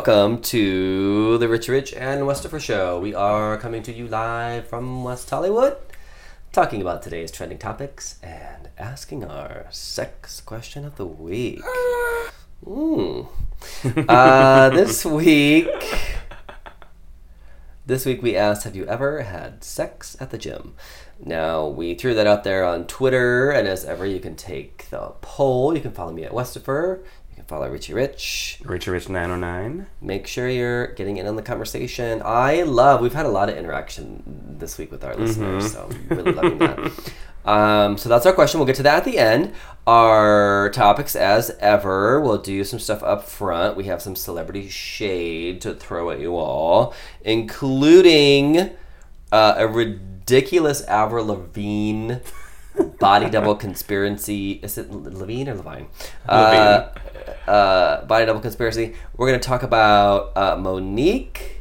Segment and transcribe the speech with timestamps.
[0.00, 2.98] Welcome to the Rich Rich and Westifer Show.
[2.98, 5.76] We are coming to you live from West Hollywood,
[6.52, 11.60] talking about today's trending topics and asking our sex question of the week.
[12.66, 13.28] Ooh.
[14.08, 15.68] Uh, this week,
[17.84, 20.76] this week we asked, "Have you ever had sex at the gym?"
[21.22, 25.12] Now we threw that out there on Twitter, and as ever, you can take the
[25.20, 25.74] poll.
[25.74, 27.04] You can follow me at Westifer.
[27.50, 28.60] Follow Richie Rich.
[28.64, 29.88] Richie Rich 909.
[30.00, 32.22] Make sure you're getting in on the conversation.
[32.24, 33.00] I love.
[33.00, 34.22] We've had a lot of interaction
[34.56, 37.12] this week with our listeners, so really loving that.
[37.42, 38.60] Um, so that's our question.
[38.60, 39.54] We'll get to that at the end.
[39.86, 43.78] Our topics, as ever, we'll do some stuff up front.
[43.78, 46.92] We have some celebrity shade to throw at you all,
[47.22, 48.70] including
[49.32, 52.16] uh, a ridiculous Avril Lavigne
[52.98, 54.60] body double conspiracy.
[54.62, 55.88] Is it Levine or Levine?
[56.28, 56.90] Uh,
[57.46, 58.94] uh, body double conspiracy.
[59.16, 61.60] We're gonna talk about uh, Mo'Nique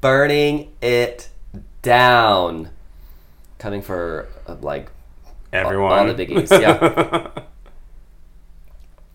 [0.00, 1.28] burning it
[1.82, 2.70] down,
[3.58, 4.90] coming for uh, like
[5.52, 5.92] Everyone.
[5.92, 6.50] all the biggies.
[6.50, 7.28] Yeah.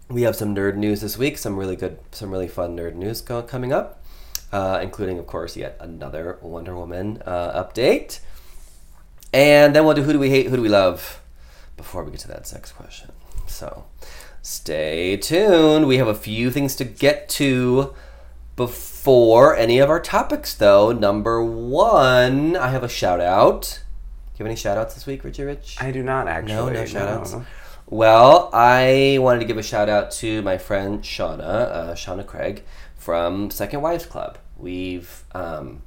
[0.09, 1.37] we have some nerd news this week.
[1.37, 4.03] Some really good, some really fun nerd news go- coming up,
[4.51, 8.19] uh, including, of course, yet another Wonder Woman uh, update.
[9.31, 11.21] And then we'll do who do we hate, who do we love,
[11.77, 13.11] before we get to that sex question.
[13.45, 13.85] So,
[14.41, 15.87] stay tuned.
[15.87, 17.93] We have a few things to get to
[18.55, 20.91] before any of our topics, though.
[20.91, 23.81] Number one, I have a shout out.
[24.33, 25.77] Do you have any shout outs this week, Richie Rich?
[25.79, 26.53] I do not actually.
[26.53, 27.35] No, no shout outs.
[27.91, 32.63] Well, I wanted to give a shout out to my friend Shauna, uh, Shauna Craig
[32.95, 34.37] from Second Wives Club.
[34.57, 35.81] We've, um,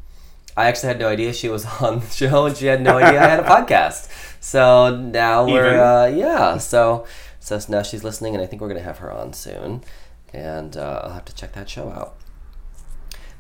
[0.56, 3.22] I actually had no idea she was on the show, and she had no idea
[3.22, 4.08] I had a podcast.
[4.40, 6.58] So now we're, uh, yeah.
[6.58, 7.06] So,
[7.42, 9.82] so now she's listening, and I think we're gonna have her on soon,
[10.32, 12.14] and uh, I'll have to check that show out.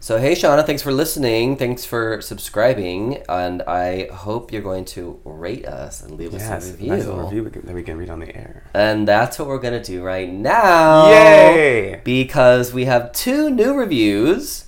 [0.00, 1.56] So hey Shauna, thanks for listening.
[1.56, 6.66] Thanks for subscribing, and I hope you're going to rate us and leave us Yes,
[6.66, 6.88] a a review.
[6.88, 8.64] nice little review that we can read on the air.
[8.74, 11.08] And that's what we're going to do right now.
[11.08, 12.00] Yay!
[12.02, 14.64] Because we have two new reviews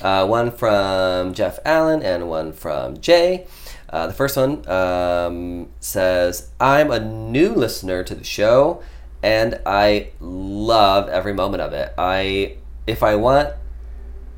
[0.00, 3.46] uh, one from Jeff Allen and one from Jay.
[3.92, 8.82] Uh, the first one um, says, I'm a new listener to the show
[9.22, 11.92] and I love every moment of it.
[11.98, 13.54] I, if I want,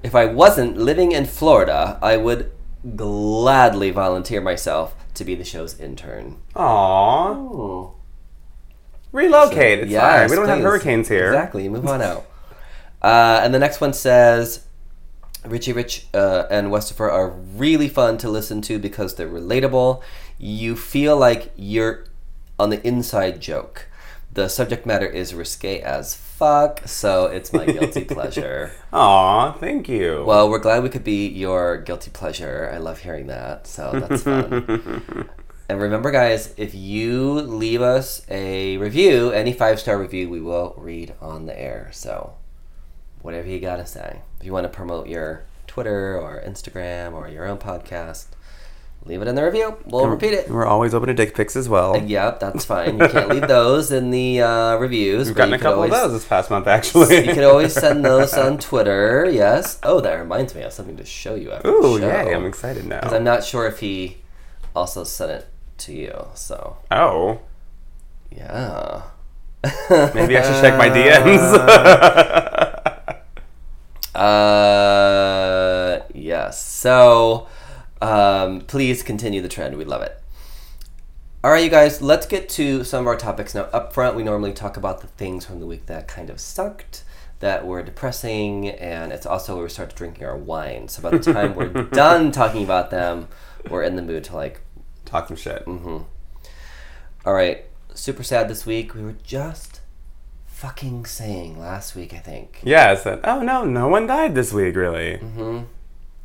[0.03, 2.51] if I wasn't living in Florida, I would
[2.97, 6.37] gladly volunteer myself to be the show's intern.
[6.57, 7.95] Aww.
[9.13, 9.79] Relocate.
[9.81, 10.29] It's fine.
[10.29, 11.29] We don't have hurricanes here.
[11.29, 11.69] Exactly.
[11.69, 12.27] Move on out.
[13.03, 14.65] Uh, and the next one says,
[15.47, 20.03] Richie Rich uh, and Westifer are really fun to listen to because they're relatable.
[20.39, 22.07] You feel like you're
[22.59, 23.89] on the inside joke.
[24.33, 28.73] The subject matter is risque as fuck, so it's my guilty pleasure.
[28.93, 30.25] Aw, thank you.
[30.27, 32.69] Well, we're glad we could be your guilty pleasure.
[32.73, 35.29] I love hearing that, so that's fun.
[35.69, 40.75] and remember, guys, if you leave us a review, any five star review, we will
[40.77, 41.91] read on the air.
[41.93, 42.35] So,
[43.25, 44.21] whatever you gotta say.
[44.39, 48.27] If you want to promote your Twitter or Instagram or your own podcast,
[49.07, 49.79] leave it in the review.
[49.87, 50.51] We'll repeat it.
[50.51, 51.97] We're always open to dick pics as well.
[51.97, 52.99] Yep, that's fine.
[52.99, 55.27] You can't leave those in the uh, reviews.
[55.29, 57.27] We've gotten a couple always- of those this past month, actually.
[57.27, 59.27] you can always send those on Twitter.
[59.33, 59.79] Yes.
[59.83, 60.61] Oh, that reminds me.
[60.61, 62.35] I have something to show you after Ooh, the yay!
[62.35, 63.01] I'm excited now.
[63.01, 64.19] Because I'm not sure if he
[64.77, 65.47] also sent it
[65.79, 66.27] to you.
[66.35, 67.41] So oh,
[68.31, 69.05] yeah.
[70.15, 72.71] maybe I should check my DMs.
[74.15, 76.65] Uh, yes.
[76.65, 77.49] So,
[78.01, 79.77] um, please continue the trend.
[79.77, 80.21] We love it.
[81.43, 82.01] All right, you guys.
[82.01, 83.63] Let's get to some of our topics now.
[83.65, 87.05] Up front, we normally talk about the things from the week that kind of sucked,
[87.41, 90.89] that were depressing, and it's also where we start drinking our wine.
[90.89, 93.29] So by the time we're done talking about them,
[93.69, 94.63] we're in the mood to like
[95.05, 95.65] Talk some shit.
[95.67, 95.99] Mm-hmm.
[97.27, 97.65] All right,
[97.95, 98.95] super sad this week.
[98.95, 99.74] We were just
[100.65, 102.61] fucking saying last week, I think.
[102.63, 105.19] Yeah, I said, oh no, no one died this week, really.
[105.19, 105.67] Mhm.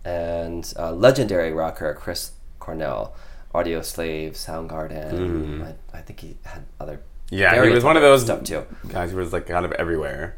[0.06, 3.14] And uh, legendary rocker Chris Cornell,
[3.54, 5.62] Audioslave, Soundgarden.
[5.94, 7.02] I, I think he had other.
[7.30, 8.66] Yeah, he was one of those stuff too.
[8.88, 10.38] guys who was like kind of everywhere.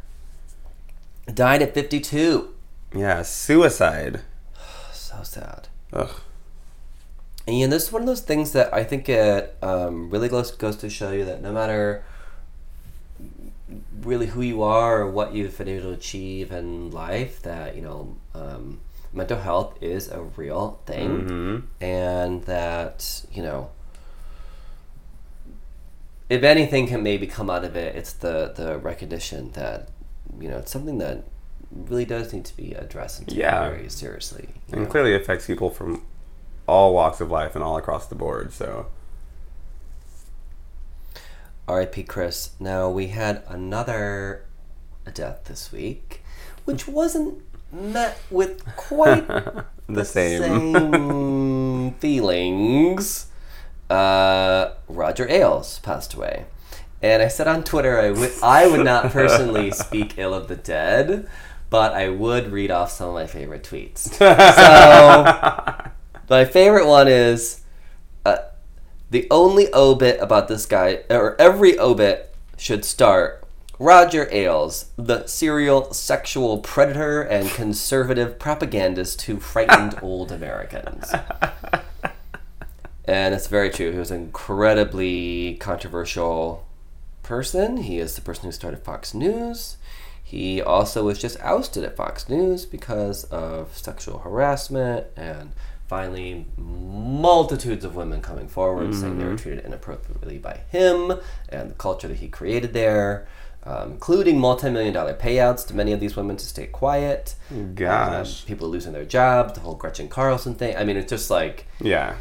[1.31, 2.53] Died at 52.
[2.95, 4.21] Yeah, suicide.
[4.93, 5.67] So sad.
[5.93, 6.09] Ugh.
[7.45, 10.29] And you know, this is one of those things that I think it um, really
[10.29, 12.03] goes, goes to show you that no matter
[14.01, 17.81] really who you are or what you've been able to achieve in life, that, you
[17.81, 18.79] know, um,
[19.13, 21.67] mental health is a real thing.
[21.79, 23.69] And that, you know,
[26.29, 29.89] if anything can maybe come out of it, it's the, the recognition that
[30.39, 31.25] you know, it's something that
[31.71, 33.69] really does need to be addressed and taken Yeah.
[33.69, 34.49] very seriously.
[34.71, 34.87] and know.
[34.89, 36.03] clearly affects people from
[36.67, 38.53] all walks of life and all across the board.
[38.53, 38.87] So
[41.67, 42.03] R.I.P.
[42.03, 42.51] Chris.
[42.59, 44.45] Now we had another
[45.13, 46.23] death this week,
[46.65, 47.41] which wasn't
[47.71, 49.27] met with quite
[49.87, 50.41] the same.
[50.73, 53.27] same feelings.
[53.89, 56.45] Uh, Roger Ailes passed away,
[57.01, 60.55] and I said on Twitter I would I would not personally speak ill of the
[60.55, 61.27] dead,
[61.69, 64.13] but I would read off some of my favorite tweets.
[64.17, 65.91] So
[66.29, 67.60] my favorite one is
[69.11, 73.43] the only obit about this guy, or every obit should start
[73.77, 81.11] Roger Ailes, the serial sexual predator and conservative propagandist who frightened old Americans.
[83.05, 83.91] And it's very true.
[83.91, 86.65] He was an incredibly controversial
[87.21, 87.77] person.
[87.77, 89.75] He is the person who started Fox News.
[90.23, 95.51] He also was just ousted at Fox News because of sexual harassment and
[95.91, 101.11] finally multitudes of women coming forward saying they were treated inappropriately by him
[101.49, 103.27] and the culture that he created there,
[103.63, 107.35] um, including multi-million dollar payouts to many of these women to stay quiet.
[107.75, 108.43] Gosh.
[108.43, 110.77] Um, people losing their jobs, the whole Gretchen Carlson thing.
[110.77, 112.15] I mean, it's just like yeah.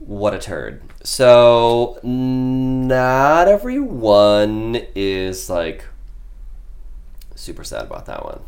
[0.00, 0.82] what a turd.
[1.04, 5.84] So, not everyone is like
[7.36, 8.40] super sad about that one.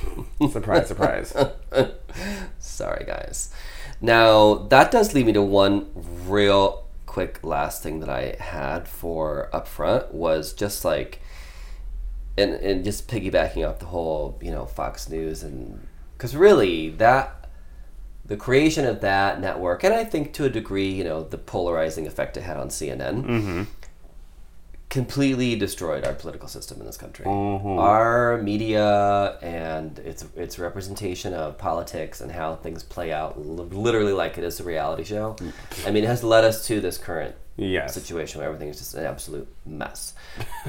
[0.50, 1.36] Surprise, surprise.
[2.58, 3.54] Sorry, guys.
[4.00, 5.88] Now, that does lead me to one
[6.26, 11.20] real quick last thing that I had for upfront was just like,
[12.36, 15.86] and, and just piggybacking off the whole, you know, Fox News and
[16.16, 17.48] because really that
[18.24, 22.06] the creation of that network, and I think to a degree, you know, the polarizing
[22.06, 23.66] effect it had on CNN,
[24.92, 27.24] completely destroyed our political system in this country.
[27.24, 34.12] Our media and its its representation of politics and how things play out, li- literally
[34.12, 35.34] like it is a reality show.
[35.86, 37.94] I mean, it has led us to this current Yes.
[37.94, 40.12] situation where everything is just an absolute mess,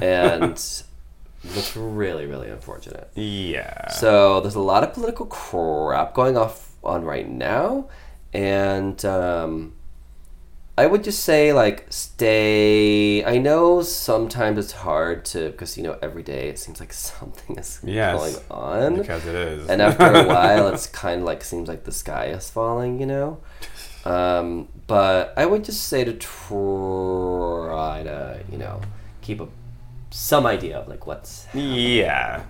[0.01, 0.53] and
[1.43, 3.09] it's really, really unfortunate.
[3.15, 3.89] Yeah.
[3.89, 7.89] So there's a lot of political crap going off on right now,
[8.33, 9.73] and um,
[10.75, 13.23] I would just say like stay.
[13.23, 17.57] I know sometimes it's hard to because you know every day it seems like something
[17.57, 18.17] is Yes.
[18.17, 19.69] going on, because it is.
[19.69, 23.05] and after a while it's kind of like seems like the sky is falling, you
[23.05, 23.37] know.
[24.05, 28.81] Um, but I would just say to try to you know
[29.21, 29.47] keep a
[30.09, 32.43] some idea of like what's yeah.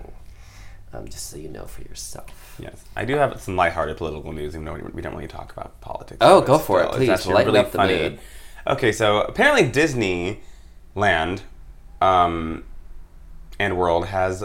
[0.92, 2.26] um, just so you know for yourself.
[2.58, 2.84] Yes.
[2.94, 6.18] I do have some lighthearted political news, even though we- don't really talk about politics.
[6.20, 7.08] Oh, go for it, still, please.
[7.10, 7.98] It's Lighten really up the funny.
[7.98, 8.18] mood.
[8.66, 11.40] Okay, so apparently Disneyland
[12.00, 12.64] um,
[13.58, 14.44] and World has.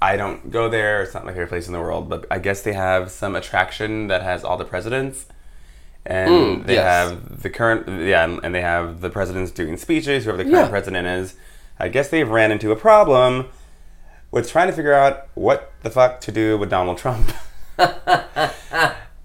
[0.00, 1.02] I don't go there.
[1.02, 4.06] It's not my favorite place in the world, but I guess they have some attraction
[4.08, 5.26] that has all the presidents,
[6.06, 6.84] and Mm, they yes.
[7.10, 7.88] have the current.
[8.06, 10.24] Yeah, and and they have the presidents doing speeches.
[10.24, 10.70] Whoever the current Yeah.
[10.70, 11.34] president is.
[11.80, 13.46] I guess they've ran into a problem
[14.30, 17.32] with trying to figure out what the fuck to do with Donald Trump.
[17.76, 17.84] they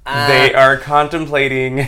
[0.05, 1.87] uh, are contemplating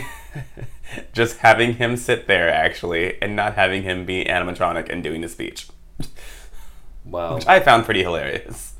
[1.12, 5.28] just having him sit there actually and not having him be animatronic and doing the
[5.28, 5.68] speech.
[7.04, 7.36] Wow.
[7.36, 8.74] Which I found pretty hilarious.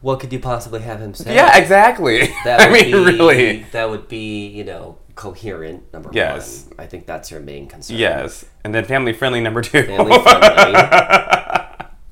[0.00, 1.34] What could you possibly have him say?
[1.34, 2.28] Yeah, exactly.
[2.44, 3.66] That I would mean, be, really.
[3.72, 6.66] That would be, you know, coherent, number Yes.
[6.68, 6.74] one.
[6.78, 7.96] I think that's your main concern.
[7.96, 8.44] Yes.
[8.64, 9.82] And then family friendly number two.
[9.82, 11.45] Family friendly.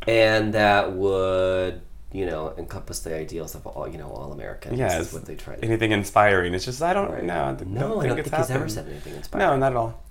[0.06, 1.80] And that would,
[2.12, 4.78] you know, encompass the ideals of all, you know, all Americans.
[4.78, 5.08] Yes.
[5.08, 5.66] Is what they try to do.
[5.66, 6.54] Anything inspiring.
[6.54, 7.24] It's just, I don't Right.
[7.24, 7.42] know.
[7.44, 9.48] I No, don't I don't think think it's he's ever said anything inspiring.
[9.48, 10.02] No, not at all.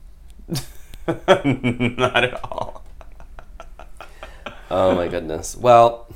[1.98, 2.84] not at all.
[4.72, 5.56] Oh my goodness.
[5.56, 6.08] Well,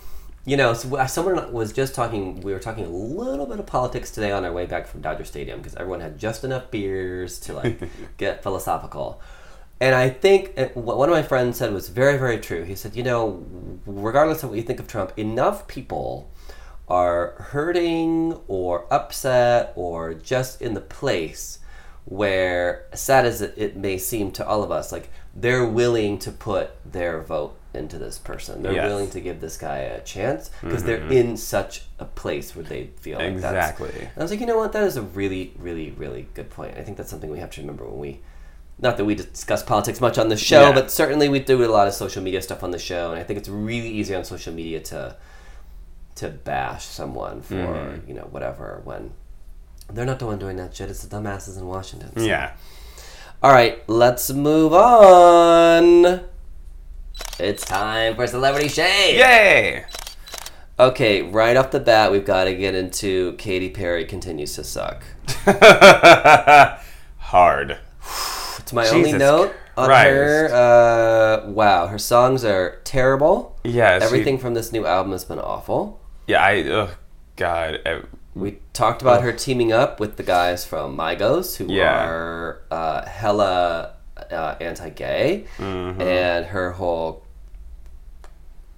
[0.45, 2.41] you know, so someone was just talking.
[2.41, 5.25] We were talking a little bit of politics today on our way back from Dodger
[5.25, 7.81] Stadium because everyone had just enough beers to like
[8.17, 9.21] get philosophical.
[9.79, 12.63] And I think uh, what one of my friends said was very, very true.
[12.63, 13.45] He said, you know,
[13.85, 16.31] regardless of what you think of Trump, enough people
[16.87, 21.59] are hurting or upset or just in the place
[22.05, 26.71] where, sad as it, may seem to all of us, like they're willing to put
[26.89, 28.63] their vote into this person.
[28.63, 28.81] They're Yes.
[28.83, 28.89] Mm-hmm.
[28.89, 32.87] willing to give this guy a chance because they're in such a place where they
[33.01, 33.69] feel like that's.
[33.71, 33.91] Exactly.
[33.99, 34.71] And I was like, you know what?
[34.71, 36.77] That is a really, really, really good point.
[36.77, 38.19] I think that's something we have to remember when we.
[38.79, 40.71] Not that we discuss politics much on the show, Yeah.
[40.73, 43.23] but certainly we do a lot of social media stuff on the show, and I
[43.23, 45.15] think it's really easy on social media to
[46.15, 48.07] to bash someone for Mm-hmm.
[48.07, 49.11] you know whatever when
[49.91, 50.89] they're not the one doing that shit.
[50.89, 52.11] It's the dumbasses in Washington.
[52.15, 52.51] So- Yeah.
[53.43, 56.21] All right, let's move on
[57.39, 59.17] It's time for Celebrity Shade.
[59.17, 59.85] Yay!
[60.79, 65.03] Okay, right off the bat, we've got to get into Katy Perry continues to suck.
[67.17, 67.77] Hard.
[68.67, 70.09] It's my only note on Christ.
[70.09, 70.49] her.
[71.45, 73.57] Uh, wow, her songs are terrible.
[73.63, 73.97] Yeah.
[73.99, 76.01] she- Everything from this new album has been awful.
[76.27, 76.43] yeah.
[76.43, 76.63] I.
[76.69, 76.89] Oh,
[77.37, 77.79] God.
[77.85, 78.01] I-
[78.35, 82.05] We talked about her teaming up with the guys from Migos, who Yeah.
[82.07, 83.93] are uh, hella
[84.29, 86.01] uh, anti-gay, Mm-hmm.
[86.01, 87.23] and her whole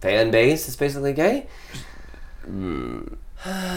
[0.02, 1.48] fan base is basically gay.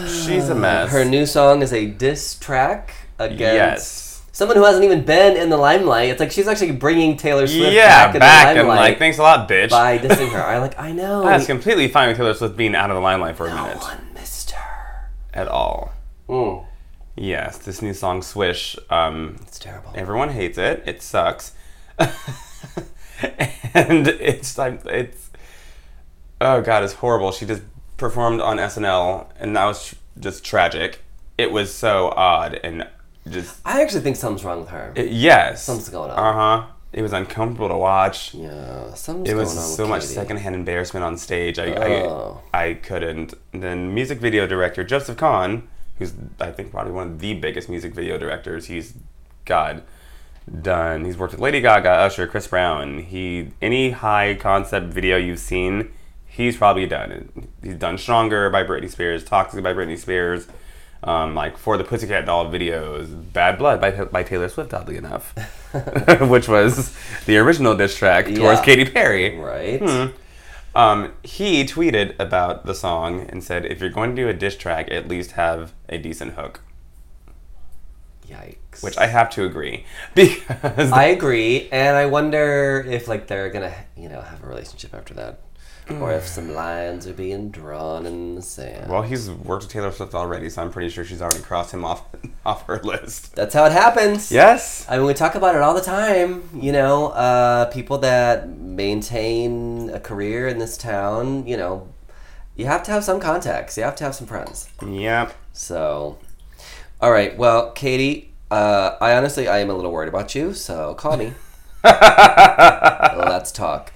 [0.07, 0.91] she's a mess.
[0.91, 4.02] Her new song is a diss track against Yes.
[4.33, 6.09] Someone who hasn't even been in the limelight.
[6.09, 8.11] It's like she's actually bringing Taylor Swift yeah.
[8.11, 9.69] back, Back, in the and like, thanks a lot, bitch.
[9.69, 10.43] by dissing her.
[10.43, 11.23] I like, I know.
[11.23, 13.79] That's completely fine with Taylor Swift being out of the limelight for a no minute
[13.81, 15.09] one missed her.
[15.33, 15.93] at all.
[16.27, 16.65] Mm,
[17.15, 19.91] Yes, this new song "Swish." Um, it's terrible.
[19.95, 20.81] everyone hates it.
[20.87, 21.51] It sucks,
[21.99, 22.11] and
[24.07, 25.29] it's like it's.
[26.41, 27.31] Oh god, it's horrible.
[27.31, 27.61] She just
[27.97, 31.01] performed on SNL, and that was just tragic.
[31.37, 32.87] It was so odd and
[33.29, 34.91] just I actually think something's wrong with her.
[34.95, 36.17] it- yes, Something's going on.
[36.19, 36.67] Uh huh.
[36.91, 38.35] It was uncomfortable to watch.
[38.35, 39.25] yeah, something's going on.
[39.27, 40.13] It going was on so with much Katy.
[40.13, 41.57] secondhand embarrassment on stage.
[41.57, 42.41] I, Oh.
[42.53, 43.33] I I couldn't.
[43.51, 47.95] Then music video director Joseph Kahn, who's I think probably one of the biggest music
[47.95, 48.67] video directors.
[48.67, 48.93] He's
[49.45, 49.81] God
[50.61, 51.05] done.
[51.05, 52.99] He's worked with Lady Gaga, Usher, Chris Brown.
[52.99, 55.91] He any high concept video you've seen,
[56.27, 57.47] he's probably done.
[57.63, 60.47] He's done Stronger by Britney Spears, Toxic by Britney Spears.
[61.03, 65.33] Um, like for the Pussycat Doll videos, Bad Blood by, by Taylor Swift, oddly enough,
[66.21, 66.95] which was
[67.25, 68.63] the original diss track towards Yeah.
[68.63, 69.37] Katy Perry.
[69.37, 69.81] Right?
[69.81, 70.07] Hmm.
[70.75, 74.55] Um, he tweeted about the song and said, "If you're going to do a diss
[74.55, 76.61] track, at least have a decent hook."
[78.27, 78.81] Yikes.
[78.81, 83.73] Which I have to agree because I agree, and I wonder if like they're gonna,
[83.97, 85.41] you know, have a relationship after that,
[85.89, 88.89] or if some lines are being drawn in the sand.
[88.89, 91.83] well, he's worked with Taylor Swift already, so I'm pretty sure she's already crossed him
[91.85, 92.05] off
[92.45, 93.35] off her list.
[93.35, 94.31] That's how it happens.
[94.31, 94.85] Yes.
[94.89, 96.49] I mean, we talk about it all the time.
[96.53, 101.45] You know, uh, people that maintain a career in this town.
[101.47, 101.93] You know,
[102.55, 103.77] you have to have some contacts.
[103.77, 104.69] You have to have some friends.
[104.85, 105.33] Yep.
[105.53, 106.17] So,
[107.01, 107.37] all right.
[107.37, 110.53] Well, Katy, uh, I honestly I am a little worried about you.
[110.53, 111.33] So call me.
[111.83, 113.92] Let's talk.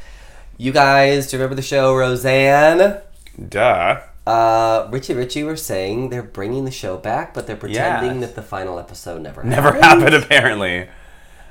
[0.58, 3.00] You guys, do you remember the show Roseanne?
[3.50, 4.02] Duh.
[4.26, 8.30] Uh, Richie Richie were saying they're bringing the show back, but they're pretending Yes.
[8.32, 9.50] that the final episode never happened.
[9.64, 10.16] Never happened.
[10.16, 10.90] apparently.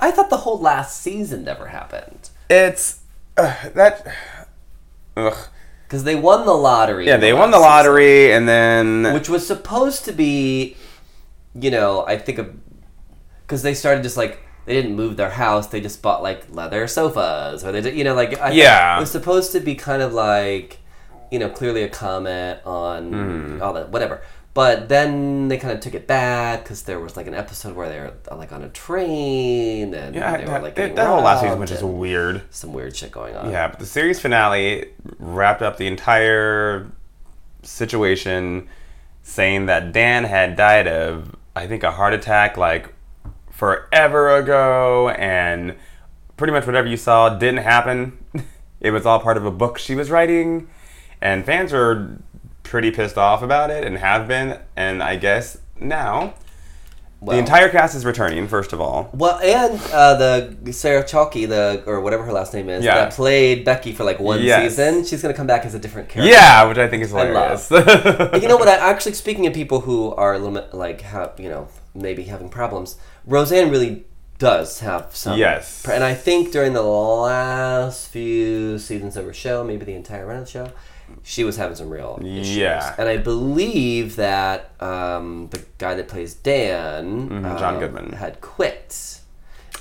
[0.00, 3.00] I thought the whole last season never happened It's
[3.38, 4.06] uh, that.
[5.16, 5.34] Ugh.
[5.84, 7.06] because they won the lottery.
[7.06, 10.76] Yeah, in they won the last season, lottery and then which was supposed to be,
[11.54, 12.40] you know, I think
[13.46, 16.86] because they started just like they didn't move their house, they just bought like leather
[16.86, 18.96] sofas, or they did, you know, like I Yeah.
[18.98, 20.78] it was supposed to be kind of like,
[21.30, 23.62] you know, clearly a comment on Hmm.
[23.62, 24.20] all that, whatever.
[24.54, 27.90] But then they kind of took it back because there was like an episode where
[27.90, 31.20] they were uh, like on a train and yeah, they were like that, that whole
[31.22, 32.40] last season was just weird.
[32.50, 33.50] some weird shit going on.
[33.50, 34.86] Yeah, but the series finale
[35.18, 36.86] wrapped up the entire
[37.62, 38.66] situation
[39.22, 42.92] saying that Dan had died of, I think, a heart attack like
[43.56, 45.74] forever ago, and
[46.36, 48.18] pretty much whatever you saw didn't happen.
[48.80, 50.68] it was all part of a book she was writing,
[51.22, 52.18] and fans were
[52.62, 56.34] pretty pissed off about it and have been, and I guess now.
[57.18, 59.08] Well- the entire cast is returning, first of all.
[59.14, 60.14] Well, and uh,
[60.62, 62.94] the Sarah Chalke, the or whatever her last name is, Yeah.
[62.96, 64.62] that played Becky for like one Yes.
[64.74, 65.02] season.
[65.02, 66.30] She's gonna come back as a different character.
[66.30, 67.70] Yeah, which I think is hilarious.
[67.70, 68.42] love.
[68.42, 68.68] you know what?
[68.68, 72.24] I, actually, speaking of people who are a little bit like have you know maybe
[72.24, 72.96] having problems,
[73.26, 74.04] Roseanne really
[74.38, 75.38] does have some.
[75.38, 75.86] Yes.
[75.88, 80.38] and I think during the last few seasons of her show, maybe the entire run
[80.38, 80.70] of the show,
[81.22, 82.56] she was having some real issues.
[82.56, 82.94] Yeah.
[82.98, 88.12] and I believe that um, the guy that plays Dan, Mhm, John um, Goodman.
[88.12, 89.20] had quit.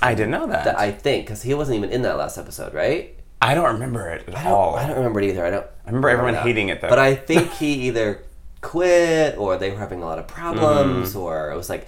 [0.02, 0.64] I didn't know that.
[0.64, 3.14] That I think because he wasn't even in that last episode, right?
[3.42, 4.76] I don't remember it at I all.
[4.76, 5.44] I don't remember it either.
[5.44, 5.66] I don't.
[5.84, 6.88] I remember everyone hating it though.
[6.88, 8.22] But I think he either
[8.60, 11.18] quit or they were having a lot of problems Mm-hmm.
[11.18, 11.86] or it was like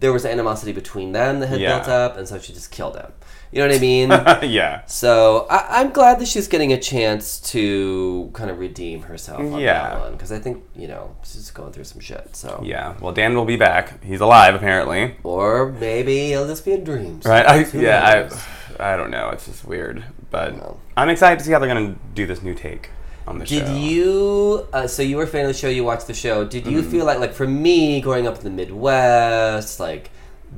[0.00, 1.76] there was animosity between them that had Yeah.
[1.76, 3.12] built up and so she just killed him.
[3.52, 4.10] You know what I mean?
[4.50, 4.84] yeah.
[4.86, 9.58] so I, I'm glad that she's getting a chance to kind of redeem herself on
[9.58, 9.88] Yeah.
[9.90, 12.34] that one because I think you know she's going through some shit.
[12.36, 12.94] So Yeah.
[13.00, 14.02] Well, Dan will be back.
[14.04, 15.16] He's alive apparently.
[15.24, 17.20] or maybe it'll just be a dream.
[17.24, 17.46] Right.
[17.46, 18.22] I, yeah.
[18.28, 18.34] knows?
[18.78, 18.92] I.
[18.94, 19.28] I don't know.
[19.30, 20.80] It's just weird, but Well.
[20.96, 22.88] I'm excited to see how they're gonna do this new take
[23.26, 23.74] on the Did show.
[23.76, 24.66] you?
[24.72, 25.68] Uh, so you were a fan of the show.
[25.68, 26.44] You watched the show.
[26.44, 26.90] Did you Mm-hmm.
[26.90, 30.10] feel like, like for me, growing up in the Midwest, like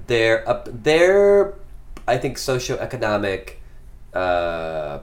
[0.07, 1.55] they're up, their,
[2.09, 3.55] I think socioeconomic
[4.15, 5.01] uh,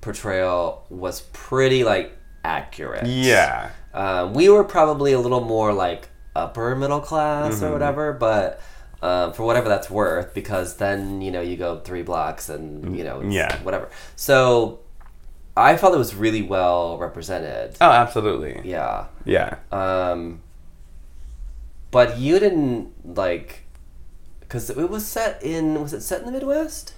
[0.00, 2.12] portrayal was pretty like
[2.44, 3.06] accurate.
[3.06, 3.70] Yeah.
[3.94, 7.64] Um, we were probably a little more like upper middle class Mm-hmm.
[7.64, 8.60] or whatever, but
[9.02, 13.04] um, for whatever that's worth, because then you know you go three blocks and you
[13.04, 13.60] know Yeah.
[13.62, 13.88] whatever.
[14.16, 14.80] So
[15.58, 17.76] I felt it was really well represented.
[17.80, 18.60] Oh, absolutely.
[18.64, 19.06] Yeah.
[19.24, 19.56] Yeah.
[19.72, 20.40] Um,
[21.90, 23.64] but you didn't like
[24.40, 26.94] because it was set in was it set in the Midwest?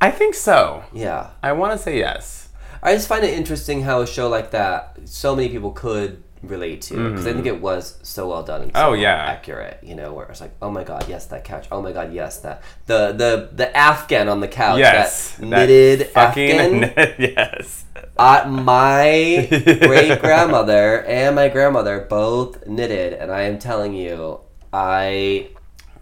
[0.00, 0.84] I think so.
[0.92, 1.30] Yeah.
[1.42, 2.48] I want to say yes.
[2.82, 6.82] I just find it interesting how a show like that so many people could relate
[6.82, 8.90] to because I think it was so well done and so Mm-hmm.
[8.90, 9.14] Oh, yeah.
[9.14, 9.78] accurate.
[9.82, 11.66] You know, where it's like, oh my god, yes, that couch.
[11.70, 14.78] Oh my god, yes, that the the the Afghan on the couch.
[14.80, 15.36] Yes.
[15.36, 17.14] that that knitted fucking Afghan.
[17.36, 17.84] yes.
[18.18, 19.46] Uh, my
[19.82, 24.40] great grandmother and my grandmother both knitted, and I am telling you,
[24.72, 25.48] I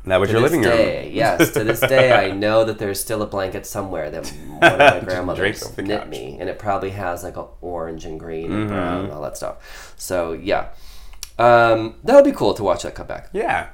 [0.07, 1.11] That was to your living room.
[1.13, 4.79] yes, to this day, I know that there's still a blanket somewhere that one of
[4.79, 8.69] my grandmothers knit me, and it probably has like a orange and green and Mm-hmm.
[8.69, 9.95] brown and all that stuff.
[9.99, 10.69] So yeah,
[11.39, 13.29] um, that would be cool to watch that come back.
[13.33, 13.69] Yeah.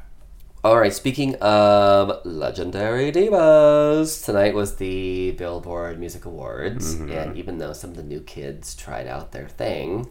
[0.64, 7.12] All right, speaking of legendary divas, tonight was the Billboard Music Awards, Mm-hmm.
[7.12, 10.09] and even though some of the new kids tried out their thing,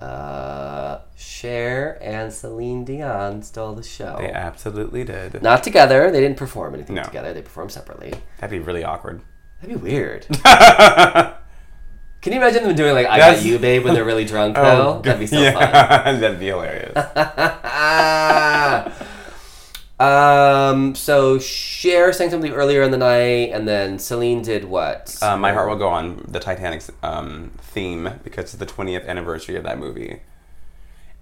[0.00, 4.16] uh, Cher and Celine Dion stole the show.
[4.18, 5.42] They absolutely did.
[5.42, 6.10] Not together.
[6.10, 7.02] They didn't perform anything No.
[7.02, 7.32] together.
[7.34, 8.14] They performed separately.
[8.38, 9.20] That'd be really awkward.
[9.60, 10.26] That'd be weird.
[12.22, 14.56] Can you imagine them doing like "I That's- Got You, Babe" when they're really drunk?
[14.58, 15.52] Oh, though that'd be so yeah.
[16.04, 16.20] fun.
[16.20, 16.92] That'd be hilarious.
[20.00, 20.94] Um.
[20.94, 25.16] So Cher sang something earlier in the night, and then Celine did what?
[25.22, 29.56] Uh, My Heart Will Go On, the Titanic's um, theme, because it's the 20th anniversary
[29.56, 30.20] of that movie.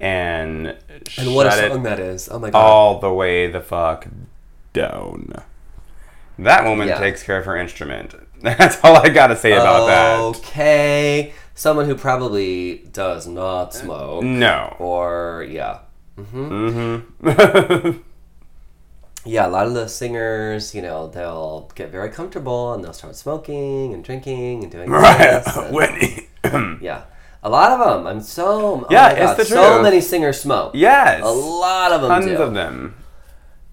[0.00, 0.76] And,
[1.18, 2.28] and what a song that is!
[2.28, 2.58] Oh my god.
[2.58, 4.06] all the way the fuck
[4.72, 5.32] down.
[6.38, 6.98] That woman Yeah.
[7.00, 8.14] takes care of her instrument.
[8.40, 10.20] That's all I gotta say about that.
[10.38, 11.32] Okay.
[11.56, 14.76] Someone who probably does not smoke, No.
[14.78, 15.80] or yeah.
[16.16, 17.90] Mm-hmm.
[19.28, 23.14] yeah, a lot of the singers, you know, they'll get very comfortable and they'll start
[23.16, 25.42] smoking and drinking and doing right.
[25.46, 26.28] and- Whitney.
[26.80, 27.04] yeah,
[27.42, 28.06] a lot of them.
[28.06, 28.46] I'm so
[28.84, 30.72] oh Yeah, my it's God, the so many singers smoke.
[30.74, 31.22] yes.
[31.22, 32.36] a lot of them Tons do.
[32.42, 32.94] of them.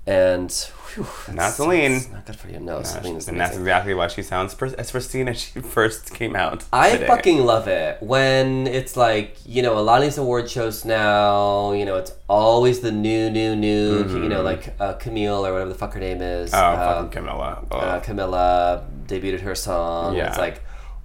[0.07, 0.51] And
[0.95, 2.01] whew, Not that's- Celine.
[2.11, 2.59] not good for you.
[2.59, 6.35] No, Celine's and that's exactly why she sounds pers- as pristine as she first came
[6.35, 6.63] out.
[6.73, 7.07] I today.
[7.07, 11.71] fucking love it when it's like you know a lot of these award shows now.
[11.73, 13.99] You know, it's always the new, new, new.
[14.23, 16.51] You know, like uh, Camille or whatever the fuck her name is.
[16.51, 16.63] Mm-hmm.
[16.63, 17.67] Oh, uh, fucking Camila.
[17.71, 17.77] Oh.
[17.77, 20.15] uh, Camila debuted her song.
[20.15, 20.29] Yeah.
[20.29, 20.61] It's like,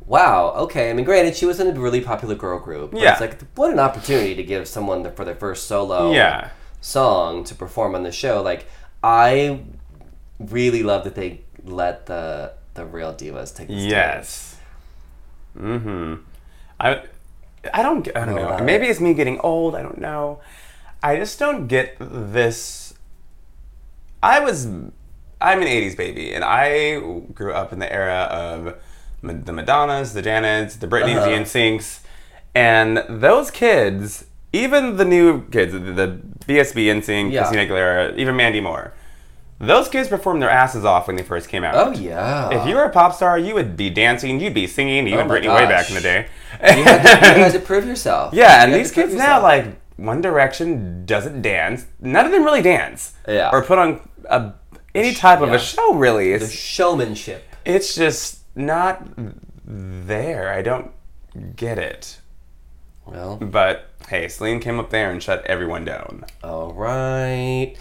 [0.07, 0.91] wow, okay.
[0.91, 2.95] I mean, granted, she was in a really popular girl group.
[2.95, 3.13] Yeah.
[3.13, 6.51] It's like, what an opportunity to give someone the, for their first solo yeah.
[6.81, 8.43] song to perform on the show.
[8.43, 8.67] Like,
[9.03, 9.61] I
[10.41, 13.91] really love that they let the the real divas take the stage.
[13.91, 14.57] Yes.
[15.59, 16.15] Mm-hmm.
[16.79, 17.03] I,
[17.75, 18.09] I don't.
[18.17, 18.65] I don't Know know.
[18.65, 18.91] Maybe it.
[18.91, 19.75] it's me getting old.
[19.75, 20.41] I don't know.
[21.03, 22.95] I just don't get this.
[24.23, 24.67] I was.
[24.67, 27.01] I'm an '80s baby, and I
[27.35, 28.75] grew up in the era of
[29.23, 31.27] the Madonnas, the Janets, the Britneys, Uh-huh.
[31.31, 32.01] the NSYNCs,
[32.55, 34.27] and those kids.
[34.53, 37.43] Even the new kids, the, the BSB, NSYNC, Yeah.
[37.43, 38.93] Christina Aguilera, even Mandy Moore.
[39.61, 41.75] Those kids performed their asses off when they first came out.
[41.75, 42.49] Oh yeah.
[42.51, 45.29] If you were a pop star, you would be dancing, you'd be singing, even Oh
[45.31, 46.27] Britney way back in the day.
[46.63, 48.33] you had, to, you had to prove yourself.
[48.33, 51.87] yeah, and You had these kids now, like One Direction, doesn't dance.
[52.01, 53.13] None of them really dance.
[53.29, 53.51] Yeah.
[53.53, 54.53] Or put on a,
[54.95, 55.57] any type of yeah.
[55.57, 55.93] a show.
[55.95, 57.45] Really, the it's showmanship.
[57.67, 59.07] it's just not
[59.67, 60.51] there.
[60.53, 60.91] I don't
[61.55, 62.19] get it.
[63.05, 66.25] Well, But hey, Celine came up there and shut everyone down.
[66.43, 67.75] All right.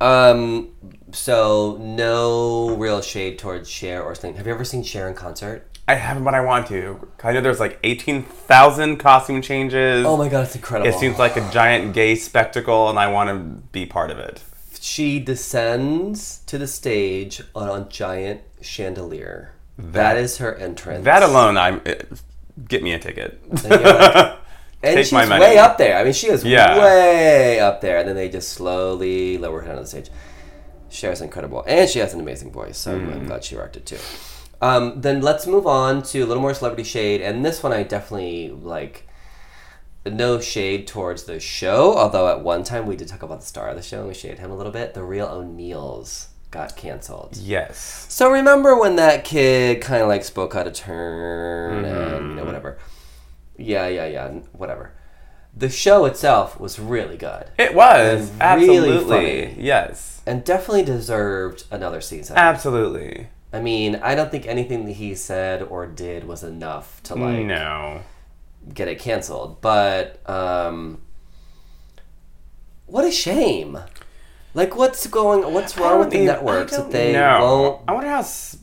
[0.00, 0.70] Um.
[1.14, 4.34] So no real shade towards Cher or Celine.
[4.36, 5.66] Have you ever seen Cher in concert?
[5.86, 7.08] I haven't, but I want to.
[7.22, 10.04] I know there's like eighteen thousand costume changes.
[10.06, 10.90] Oh my god, it's incredible.
[10.90, 14.42] It seems like a giant gay spectacle, and I want to be part of it.
[14.80, 19.52] she descends to the stage on a giant chandelier.
[19.78, 21.04] that is her entrance.
[21.04, 22.08] That alone, I'm it,
[22.66, 23.40] get me a ticket.
[23.50, 24.38] And, like-
[24.82, 25.96] and she's way up there.
[25.98, 26.78] I mean, she is Yeah.
[26.78, 27.98] way up there.
[27.98, 30.10] And then they just slowly lower her down on the stage.
[30.94, 32.78] Cher's incredible, and she has an amazing voice.
[32.78, 33.12] So Mm.
[33.14, 33.98] I'm glad she rocked it too.
[34.62, 37.82] Um, then let's move on to a little more celebrity shade, and this one I
[37.82, 39.06] definitely like.
[40.06, 43.68] No shade towards the show, although at one time we did talk about the star
[43.68, 44.92] of the show and we shaded him a little bit.
[44.92, 47.38] The real O'Neals got canceled.
[47.38, 48.04] yes.
[48.10, 52.44] So remember when that kid kind of like spoke out of turn and you know
[52.44, 52.76] whatever.
[53.56, 54.92] Yeah, yeah, yeah, whatever.
[55.56, 59.62] The show itself was really good It was really absolutely funny.
[59.62, 62.36] yes, and definitely deserved another season.
[62.36, 63.28] absolutely.
[63.52, 67.44] I mean, I don't think anything that he said or did was enough to like
[67.46, 68.02] no.
[68.72, 69.60] get it canceled.
[69.60, 71.00] But um,
[72.86, 73.78] what a shame!
[74.54, 75.52] Like, what's going?
[75.52, 77.40] What's wrong with the even- networks that they know.
[77.40, 77.82] won't?
[77.88, 78.18] I wonder how.
[78.20, 78.58] s-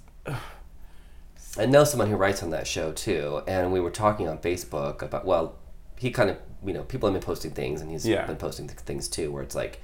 [1.58, 5.02] I know someone who writes on that show too, and we were talking on Facebook
[5.02, 5.26] about.
[5.26, 5.56] Well,
[5.98, 8.26] he kind of you know people have been posting things, and he's Yeah.
[8.26, 9.80] been posting th- things too, where it's like.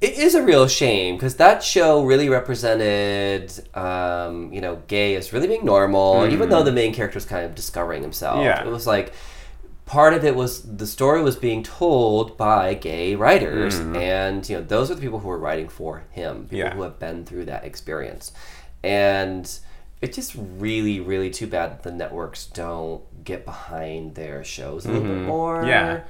[0.00, 5.32] It is a real shame because that show really represented, um, you know, gay as
[5.32, 8.44] really being normal, even though the main character was kind of discovering himself.
[8.44, 8.62] Yeah.
[8.64, 9.12] It was like
[9.86, 14.62] part of it was the story was being told by gay writers, and you know
[14.62, 16.58] those are the people who were writing for him, people.
[16.58, 16.74] Yeah.
[16.74, 18.30] who have been through that experience,
[18.84, 19.50] and
[20.00, 24.90] it's just really, really too bad that the networks don't get behind their shows a
[24.92, 25.58] little bit more.
[25.58, 25.68] Mm-hmm.
[25.68, 26.00] Yeah.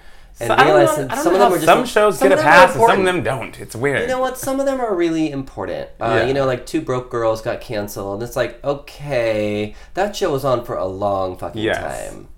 [0.40, 2.38] And So realize know, that some of them how are just some shows some get
[2.38, 3.59] of a pass and some of them don't.
[3.59, 4.02] It's weird.
[4.02, 4.38] You know what?
[4.38, 5.90] Some of them are really important.
[6.00, 6.26] Uh, Yeah.
[6.28, 8.14] You know, like Two Broke Girls got canceled.
[8.20, 11.78] And it's like, okay, that show was on for a long fucking Yes.
[12.11, 12.28] time.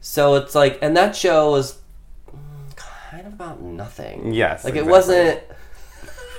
[0.00, 1.78] So it's like, and that show was
[2.76, 4.32] kind of about nothing.
[4.32, 5.38] Yes, Like it wasn't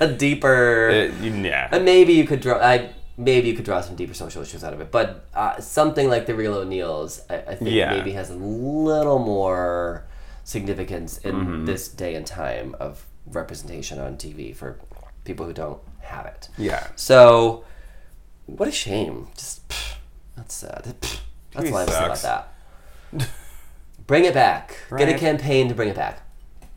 [0.00, 0.90] a deeper.
[0.90, 1.68] Uh, yeah.
[1.70, 2.58] and maybe you could draw.
[2.58, 6.08] I maybe you could draw some deeper social issues out of it, but uh, something
[6.08, 7.90] like the Real O'Neals, I, I think Yeah.
[7.96, 10.04] maybe has a little more
[10.44, 11.64] significance in Mm-hmm.
[11.66, 14.78] this day and time of representation on TV for
[15.24, 16.48] people who don't have it.
[16.58, 16.88] yeah.
[16.96, 17.64] So,
[18.46, 19.28] what a shame.
[19.36, 19.94] Just pff,
[20.36, 20.82] that's sad.
[21.00, 21.20] Pff,
[21.52, 22.48] that's TV all I have to say about
[23.12, 23.28] that.
[24.06, 24.76] bring it back.
[24.98, 26.20] Get a campaign to bring it back.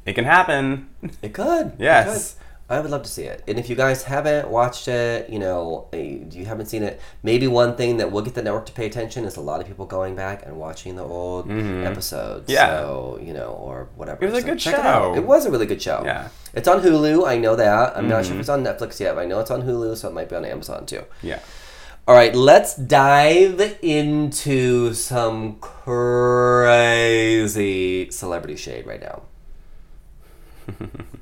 [0.06, 0.90] It can happen.
[1.22, 1.68] It could.
[1.74, 2.34] It Yes.
[2.36, 2.44] could.
[2.70, 3.44] I would love to see it.
[3.48, 7.48] And if you guys haven't watched it, you know, eh, you haven't seen it, maybe
[7.48, 9.86] one thing that will get the network to pay attention is a lot of people
[9.86, 12.42] going back and watching the old episodes.
[12.44, 12.52] Mm-hmm.
[12.52, 12.68] Yeah.
[12.82, 14.26] So, you know, or whatever.
[14.26, 15.14] It was a good check It, show.
[15.16, 16.02] it was a really good show.
[16.04, 16.28] Yeah.
[16.54, 17.26] It's on Hulu.
[17.26, 17.96] I know that.
[17.98, 18.42] I'm not sure Mm-hmm.
[18.42, 20.36] if it's on Netflix yet, but I know it's on Hulu, so it might be
[20.36, 21.06] on Amazon too.
[21.22, 21.40] Yeah.
[22.06, 25.56] All right, let's dive into some
[26.68, 29.22] crazy celebrity shade right now.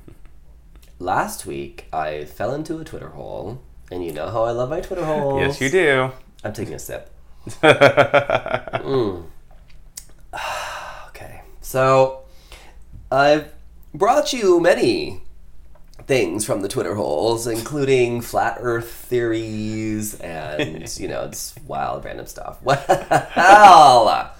[0.99, 4.79] Last week, I fell into a Twitter hole, and you know how I love my
[4.79, 5.41] Twitter holes.
[5.41, 6.11] Yes, you do.
[6.43, 7.11] I'm taking a sip.
[7.61, 9.25] Mm.
[11.09, 12.23] Okay, so
[13.11, 13.51] I've
[13.93, 15.21] brought you many
[16.07, 22.25] things from the Twitter holes, including flat Earth theories and you know it's wild random
[22.25, 22.59] stuff.
[22.63, 24.31] Well,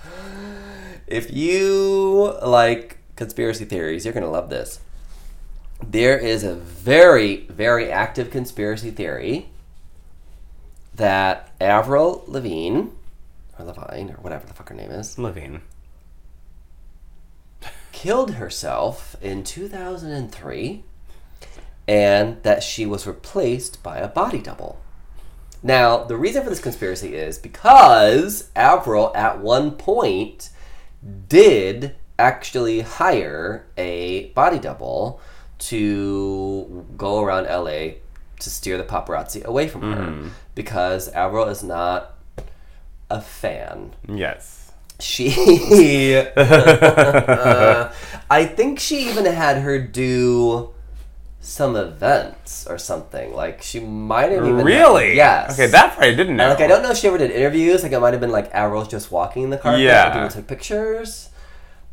[1.07, 4.79] if you like conspiracy theories, you're gonna love this.
[5.83, 9.49] There is a very, very active conspiracy theory
[10.93, 12.91] that Avril Levine,
[13.59, 15.61] or Levine, or whatever the fuck her name is, Levine.
[17.91, 20.83] killed herself in 2003
[21.87, 24.81] and that she was replaced by a body double.
[25.61, 30.49] Now, the reason for this conspiracy is because Avril at one point
[31.27, 35.19] did actually hire a body double
[35.59, 37.95] to go around LA
[38.39, 42.13] to steer the paparazzi away from her because Avril is not
[43.09, 44.71] a fan Yes.
[44.99, 47.91] she uh,
[48.29, 50.69] i think she even had her do
[51.39, 55.15] some events or something like she might have even Really?
[55.15, 56.45] yes Okay, that part I didn't know.
[56.49, 58.31] And, like i don't know if she ever did interviews like it might have been
[58.31, 60.05] like Avril's just walking in the carpet Yeah.
[60.05, 61.29] and people took pictures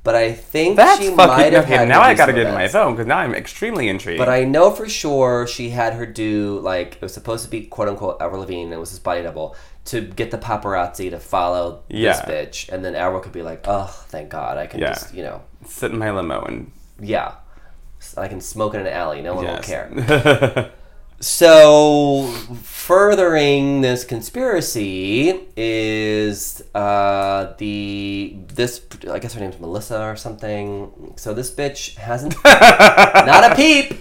[0.04, 1.16] but i think That's she fucking.
[1.26, 4.18] might have Okay, now I gotta get in my phone because now I'm extremely intrigued.
[4.18, 7.62] But I know for sure she had her do like it was supposed to be
[7.66, 9.54] quote unquote Avril Lavigne and it was his body double
[9.86, 12.12] to get the paparazzi to follow Yeah.
[12.12, 14.88] this bitch, and then Avril could be like, "Oh, thank God, I can Yeah.
[14.94, 17.34] just you know, sit in my limo and yeah,
[18.16, 19.88] I can smoke in an alley, no one will care."
[21.22, 22.26] So,
[22.64, 31.12] furthering this conspiracy is uh, the this I guess her name's Melissa or something.
[31.14, 34.00] So this bitch hasn't not a peep,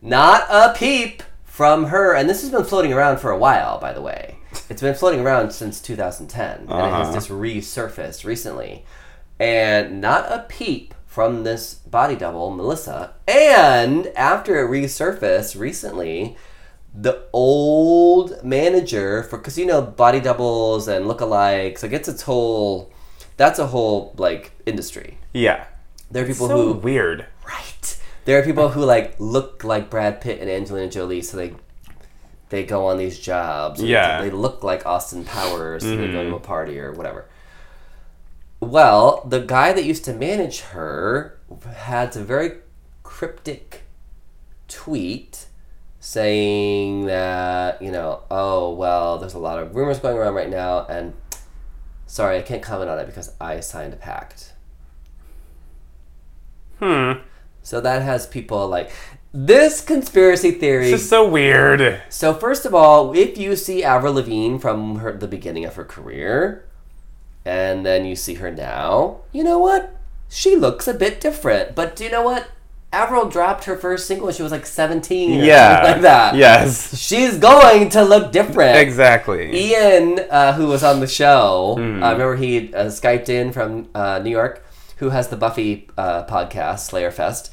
[0.00, 3.80] not a peep from her, and this has been floating around for a while.
[3.80, 4.36] By the way,
[4.70, 7.12] it's been floating around since 2010, and it has Uh-huh.
[7.12, 8.84] just resurfaced recently,
[9.40, 13.14] and not a peep from this body double, Melissa.
[13.26, 16.36] And after it resurfaced recently,
[16.94, 22.92] the old manager for because you know body doubles and lookalikes, like it's its whole.
[23.38, 25.16] That's a whole like industry.
[25.32, 25.64] yeah.
[26.10, 27.24] There are people so who weird.
[27.48, 27.98] Right.
[28.26, 31.54] There are people who like look like Brad Pitt and Angelina Jolie, so they
[32.50, 33.82] they go on these jobs.
[33.82, 34.20] Yeah.
[34.20, 36.44] They look like Austin Powers, so they go to a mm-hmm.
[36.44, 37.24] party or whatever.
[38.66, 41.38] Well, the guy that used to manage her
[41.76, 42.52] had a very
[43.02, 43.84] cryptic
[44.68, 45.46] tweet
[46.00, 50.84] saying that you know, oh well, there's a lot of rumors going around right now,
[50.86, 51.14] and
[52.06, 54.52] sorry, I can't comment on it because I signed a pact.
[56.80, 57.12] Hmm.
[57.62, 58.90] So that has people like
[59.32, 60.90] this conspiracy theory.
[60.90, 62.02] This is so weird.
[62.08, 65.84] So first of all, if you see Avril Lavigne from her the beginning of her
[65.84, 66.65] career,
[67.46, 69.94] and then you see her now, you know what?
[70.28, 71.74] She looks a bit different.
[71.74, 72.48] But do you know what?
[72.92, 75.82] Avril dropped her first single when she was like 17 or Yeah.
[75.84, 76.34] like that.
[76.34, 76.98] Yes.
[76.98, 78.76] She's going to look different.
[78.78, 79.54] Exactly.
[79.72, 84.20] Ian, uh, who was on the show, uh, remember he uh, Skyped in from uh,
[84.22, 84.64] New York,
[84.96, 87.52] who has the Buffy uh, podcast, Slayer Fest.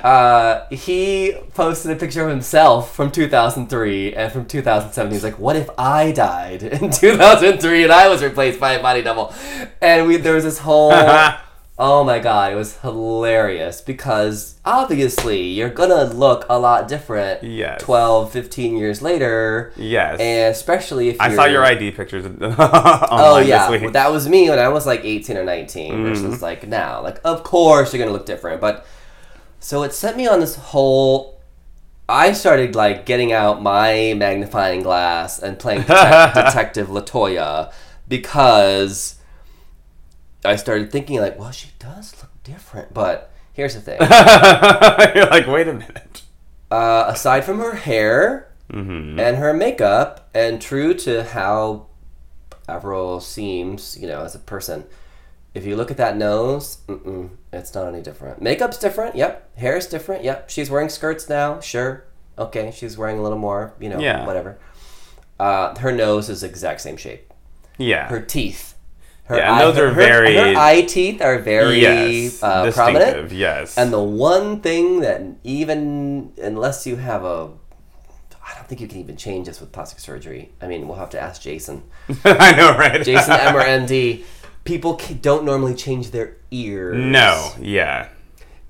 [0.00, 5.12] Uh, he posted a picture of himself from 2003 and from 2007.
[5.12, 9.02] He's like, "What if I died in 2003 and I was replaced by a body
[9.02, 9.34] double?"
[9.82, 10.92] And we there was this whole.
[11.80, 17.80] Oh my god, it was hilarious because obviously you're gonna look a lot different Yes.
[17.82, 19.72] 12, 15 years later.
[19.76, 20.18] Yes.
[20.18, 23.92] And especially if I saw your ID pictures Oh yeah, this week.
[23.92, 26.02] that was me when I was like 18 or 19 Mm-hmm.
[26.08, 27.00] versus like now.
[27.00, 28.84] Like of course you're gonna look different, but
[29.60, 31.40] so it sent me on this whole.
[32.08, 37.72] I started like getting out my magnifying glass and playing detec- Detective Latoya
[38.08, 39.16] because
[40.44, 43.98] I started thinking like, well, she does look different, but here's the thing.
[45.14, 46.22] You're like, wait a minute.
[46.70, 49.18] uh, aside from her hair Mm-hmm.
[49.18, 51.86] and her makeup, and true to how
[52.68, 54.84] Avril seems, you know, as a person,
[55.54, 56.78] if you look at that nose,
[57.52, 58.42] it's not any different.
[58.42, 59.50] Makeup's different, yep.
[59.58, 60.48] Hair's different, yep.
[60.50, 62.04] She's wearing skirts now, sure.
[62.38, 64.26] Okay, she's wearing a little more, you know, Yeah.
[64.26, 64.58] whatever.
[65.40, 67.32] Uh, her nose is the exact same shape.
[67.78, 68.08] Yeah.
[68.08, 68.74] Her teeth.
[69.24, 72.42] Her Yeah, and those are her- very- Her eye teeth are very yes.
[72.42, 73.30] uh, prominent.
[73.32, 73.76] Yes.
[73.76, 77.50] And the one thing that even unless you have a
[78.50, 80.50] I don't think you can even change this with plastic surgery.
[80.62, 81.82] I mean, we'll have to ask Jason.
[82.24, 83.02] I know, right?
[83.04, 84.24] Jason M or MD.
[84.68, 86.94] People don't normally change their ears.
[86.94, 87.52] no.
[87.58, 88.08] Yeah.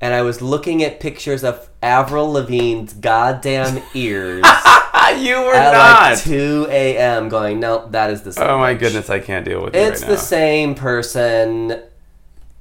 [0.00, 4.44] And I was looking at pictures of Avril Lavigne's goddamn ears
[5.18, 6.12] you were at not.
[6.12, 7.28] like 2 a.m.
[7.28, 8.46] going, no, that is the same.
[8.46, 8.78] oh my bitch.
[8.78, 9.78] goodness, I can't deal with it.
[9.80, 10.20] It's right the now.
[10.20, 11.82] same person.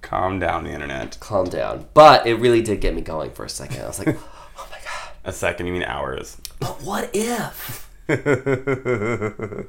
[0.02, 1.18] Calm down, the internet.
[1.20, 1.86] Calm down.
[1.94, 3.84] But it really did get me going for a second.
[3.84, 4.18] I was like,
[4.58, 5.12] oh my God.
[5.26, 6.38] A second, you mean hours?
[6.60, 7.87] But what if?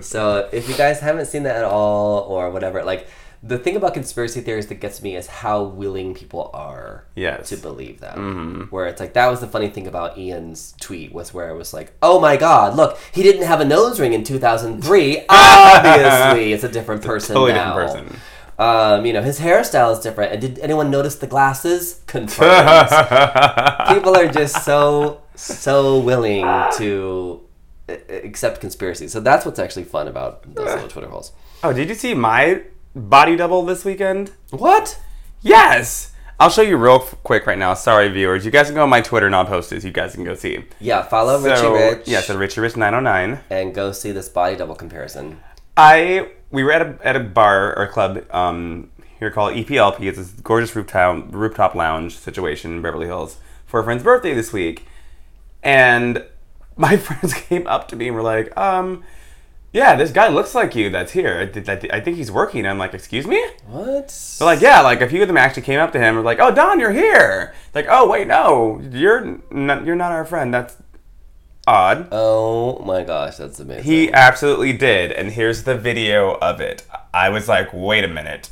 [0.00, 3.08] So if you guys haven't seen that at all or whatever, like
[3.42, 7.48] the thing about conspiracy theories that gets me is how willing people are Yes.
[7.50, 8.66] to believe them.
[8.70, 11.72] Where it's like that was the funny thing about Ian's tweet was where it was
[11.72, 15.24] like, "Oh my god, look, he didn't have a nose ring in 2003.
[15.28, 18.20] Obviously, it's a different person totally now." different person.
[18.60, 20.32] Um, you know, his hairstyle is different.
[20.32, 22.00] And did anyone notice the glasses?
[22.08, 22.88] Confirmed.
[23.88, 26.44] People are just so so willing
[26.78, 27.40] to
[27.88, 29.12] accept conspiracies.
[29.12, 31.32] So that's what's actually fun about those little Twitter holes.
[31.62, 32.62] oh, did you see my
[32.94, 34.32] body double this weekend?
[34.50, 35.00] What?
[35.40, 36.12] Yes.
[36.40, 37.74] I'll show you real quick right now.
[37.74, 38.44] Sorry, viewers.
[38.44, 39.82] You guys can go on my Twitter and I'll post it.
[39.82, 40.64] You guys can go see.
[40.78, 42.06] Yeah, follow Richie Rich.
[42.06, 43.40] Yeah, so Richie Rich 909.
[43.50, 45.40] and go see this body double comparison.
[45.76, 50.00] I we were at a at a bar or club um here called EPLP.
[50.02, 54.52] It's this gorgeous rooftop rooftop lounge situation in Beverly Hills for a friend's birthday this
[54.52, 54.86] week,
[55.62, 56.24] and
[56.78, 59.04] my friends came up to me and were like, um.
[59.70, 60.88] Yeah, this guy looks like you.
[60.88, 61.40] That's here.
[61.40, 62.64] I, th- I th- I think he's working.
[62.66, 63.36] I'm like, excuse me.
[63.66, 64.08] What?
[64.38, 66.22] They're like, yeah, like a few of them actually came up to him and were
[66.22, 67.52] like, oh, Don, you're here.
[67.74, 70.54] Like, oh, wait, no, you're not, you're not our friend.
[70.54, 70.74] That's
[71.66, 72.08] odd.
[72.10, 73.84] Oh my gosh, that's amazing.
[73.84, 76.86] He absolutely did, and here's the video of it.
[77.12, 78.48] I was like, wait a minute.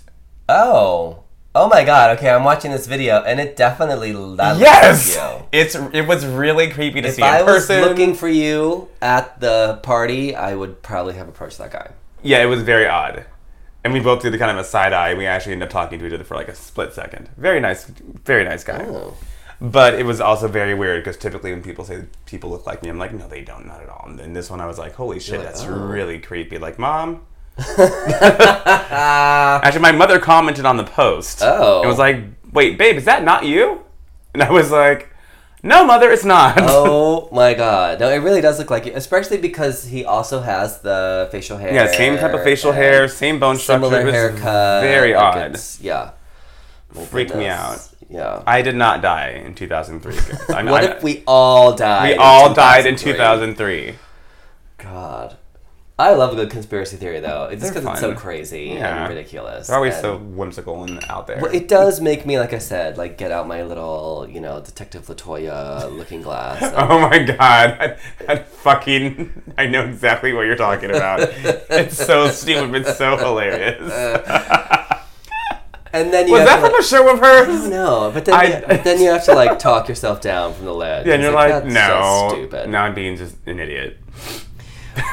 [0.50, 1.22] oh.
[1.58, 5.46] Oh my god, okay, I'm watching this video and it definitely that Yes, you.
[5.52, 8.88] it's it was really creepy to see If see I in was looking for you
[9.00, 11.92] at the party, I would probably have approached that guy.
[12.22, 13.24] yeah, it was very odd,
[13.84, 15.14] and we both did the kind of a side eye.
[15.14, 17.30] We actually ended up talking to each other for like a split second.
[17.38, 18.84] Very nice, very nice guy.
[18.86, 19.16] Oh.
[19.58, 22.90] But it was also very weird because typically when people say people look like me,
[22.90, 24.04] I'm like, no, they don't, not at all.
[24.06, 25.72] And then this one, I was like, holy shit, like, that's oh.
[25.74, 26.58] really creepy.
[26.58, 27.26] Like, mom.
[29.62, 31.40] Actually, my mother commented on the post.
[31.42, 31.80] Oh.
[31.80, 33.82] And was like, wait, babe, is that not you?
[34.34, 35.10] And I was like,
[35.62, 36.56] no, mother, it's not.
[36.60, 37.98] oh my god.
[37.98, 41.74] No, it really does look like you, especially because he also has the facial hair.
[41.74, 43.86] yeah, same type of facial hair, same bone structure.
[43.88, 44.82] Similar haircut.
[44.82, 45.60] Very like odd.
[45.80, 46.10] Yeah.
[46.94, 47.88] My Freaked me out.
[48.08, 48.42] Yeah.
[48.46, 50.14] I did not die in 2003.
[50.14, 50.44] guys.
[50.50, 52.10] I mean, what I- if we all died?
[52.10, 53.86] we all died in 2003?
[53.86, 53.98] 2003.
[54.78, 55.36] God.
[55.98, 57.44] I love a good conspiracy theory though.
[57.50, 59.04] It's just because it's so crazy Yeah.
[59.04, 59.68] and ridiculous.
[59.68, 61.38] They're always and- so whimsical and out there.
[61.40, 64.60] Well, it does make me, like I said, like get out my little, you know,
[64.60, 66.60] Detective Latoya looking glass.
[66.76, 67.38] Oh my god!
[67.40, 67.96] I,
[68.28, 71.20] I fucking I know exactly what you're talking about.
[71.70, 73.80] it's so stupid, but so hilarious.
[75.94, 77.68] and then you Was that to, from like, a show of I don't hers?
[77.70, 80.66] know, but then, I- you, but then you have to like talk yourself down from
[80.66, 81.06] the ledge.
[81.06, 82.68] Yeah, and you're like, that's no, stupid.
[82.68, 83.96] now I'm being just an idiot.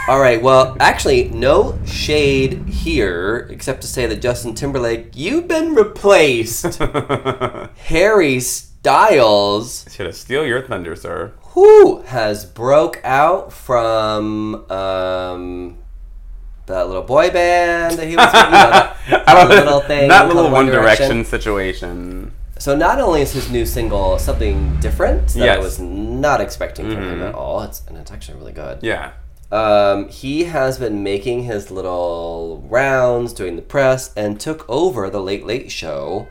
[0.07, 5.75] All right, well, actually, no shade here, except to say that Justin Timberlake, you've been
[5.75, 6.77] replaced.
[7.87, 11.33] Harry Styles, Should have steal your thunder, sir.
[11.51, 15.77] who has broke out from um,
[16.65, 20.49] that little boy band that he was, you know, that, that little thing That little
[20.51, 21.25] One Direction, Direction.
[21.25, 22.31] situation.
[22.59, 25.55] So not only is his new single something different that I Yes.
[25.55, 25.63] Mm-hmm.
[25.63, 28.79] was not expecting from him at all, it's and it's actually really good.
[28.81, 29.11] Yeah.
[29.53, 35.21] Um, he has been making his little rounds, doing the press, and took over the
[35.21, 36.27] Late Late Show,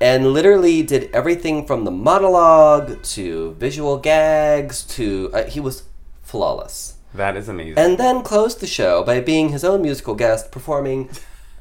[0.00, 5.84] and literally did everything from the monologue to visual gags to uh, he was
[6.22, 6.96] flawless.
[7.14, 7.78] That is amazing.
[7.78, 11.10] And then closed the show by being his own musical guest performing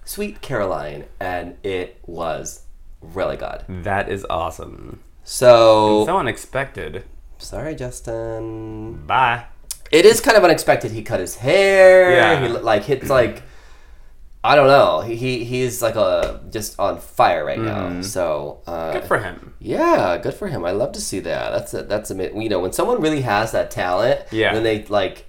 [0.03, 2.63] Sweet Caroline, and it was
[3.01, 3.63] really good.
[3.83, 4.99] that is awesome.
[5.23, 7.03] So, So unexpected.
[7.37, 9.05] sorry, Justin.
[9.05, 9.45] Bye.
[9.93, 10.91] It is kind of unexpected.
[10.91, 12.11] He cut his hair.
[12.11, 12.47] Yeah.
[12.47, 13.43] He like hits like
[14.45, 14.99] I don't know.
[15.01, 18.01] He, he he's like a just on fire right now.
[18.01, 18.99] So uh, Mm-hmm.
[18.99, 19.53] Good for him.
[19.59, 20.65] yeah, good for him.
[20.65, 21.51] I love to see that.
[21.51, 24.19] That's a, that's a you know when someone really has that talent.
[24.31, 24.53] Yeah.
[24.53, 25.27] When they like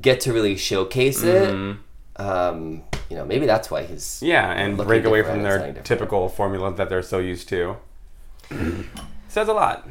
[0.00, 1.50] get to really showcase it.
[2.16, 4.26] Um, you know maybe that's why he's Mm-hmm.
[4.26, 7.76] Yeah, and break away from their typical formula that they're so used to.
[9.28, 9.88] Says a lot.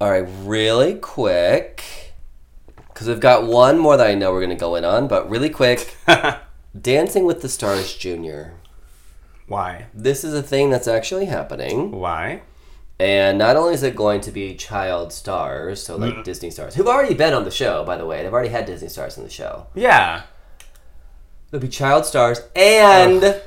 [0.00, 2.03] All right, really quick,
[2.94, 5.50] because we've got one more that I know we're gonna go in on, but really
[5.50, 5.96] quick,
[6.80, 8.54] Dancing with the Stars Junior.
[9.46, 9.86] Why?
[9.92, 11.90] This is a thing that's actually happening.
[11.90, 12.42] Why?
[12.98, 16.24] And not only is it going to be child stars, so like Mm.
[16.24, 18.22] Disney stars, who've already been on the show, by the way.
[18.22, 19.66] They've already had Disney stars on the show.
[19.74, 20.22] Yeah.
[21.50, 23.40] There'll be child stars and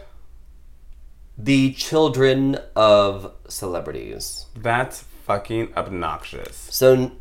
[1.37, 4.45] the children of celebrities.
[4.55, 6.67] That's fucking obnoxious.
[6.71, 7.11] So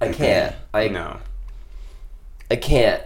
[0.00, 0.54] I can't.
[0.72, 1.18] I No.
[2.50, 3.02] I can't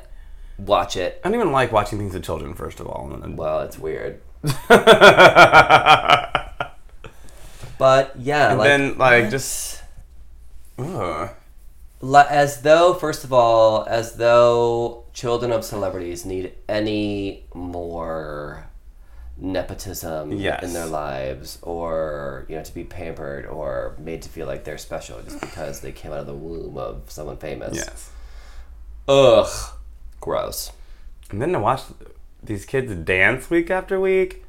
[0.59, 1.21] watch it.
[1.25, 3.09] I don't even like watching things with children, first of all.
[3.37, 4.21] Well, it's weird.
[7.81, 9.31] But yeah, and like, then, like, what?
[9.31, 9.83] just.
[10.79, 11.31] Ugh.
[12.03, 18.70] As though first of all as though children of celebrities need any more
[19.43, 20.63] nepotism Yes.
[20.63, 24.77] in their lives or you know to be pampered or made to feel like they're
[24.79, 28.11] special just because they came out of the womb of someone famous Yes.
[29.09, 29.49] ugh
[30.21, 30.73] gross
[31.31, 31.83] And then to watch
[32.43, 34.45] these kids dance week after week.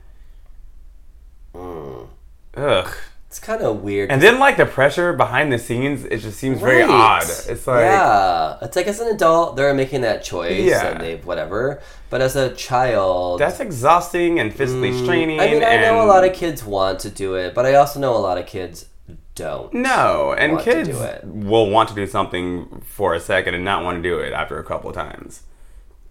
[1.54, 2.08] Mm.
[2.56, 2.94] Ugh.
[3.32, 6.60] It's kind of weird And then, like, the pressure behind the scenes, it just seems
[6.60, 7.24] very odd.
[7.24, 7.80] It's like.
[7.80, 10.88] yeah it's like as an adult they're making that choice Yeah.
[10.88, 15.39] and they've whatever but as a child That's exhausting and physically straining.
[15.39, 17.76] Mm, I mean, I know a lot of kids want to do it, but I
[17.76, 18.88] also know a lot of kids
[19.36, 19.74] don't.
[19.74, 20.89] No, and kids
[21.24, 24.60] will want to do something for a second and not want to do it after
[24.60, 25.44] a couple of times.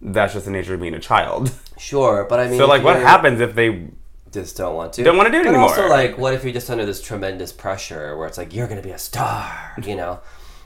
[0.01, 1.51] That's just the nature of being a child.
[1.77, 3.89] Sure, but I mean, so, like, what happens if they?
[4.31, 5.03] Just don't want to.
[5.03, 5.69] Don't wanna do it but anymore.
[5.69, 8.81] also, like, what if you're just under this tremendous pressure where it's like you're gonna
[8.81, 9.75] be a star?
[9.83, 10.19] You know.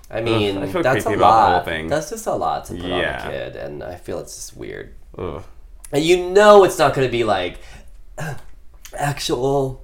[0.10, 1.90] I mean, I that's a creepy about the lot.
[1.90, 4.94] That's just a lot to put on a kid, and I feel it's just weird.
[5.18, 5.44] Ugh.
[5.92, 7.58] And you know, it's not gonna be like
[8.94, 9.84] actual,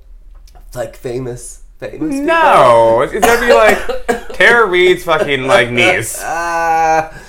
[0.75, 1.93] like famous, famous.
[1.93, 2.25] people.
[2.25, 6.21] No, it's, it's gonna be like Tara Reid's fucking like niece.
[6.23, 7.19] Ah,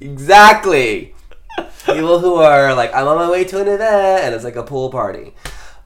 [0.00, 1.14] exactly.
[1.84, 4.62] People who are like, I'm on my way to an event, and it's like a
[4.62, 5.34] pool party.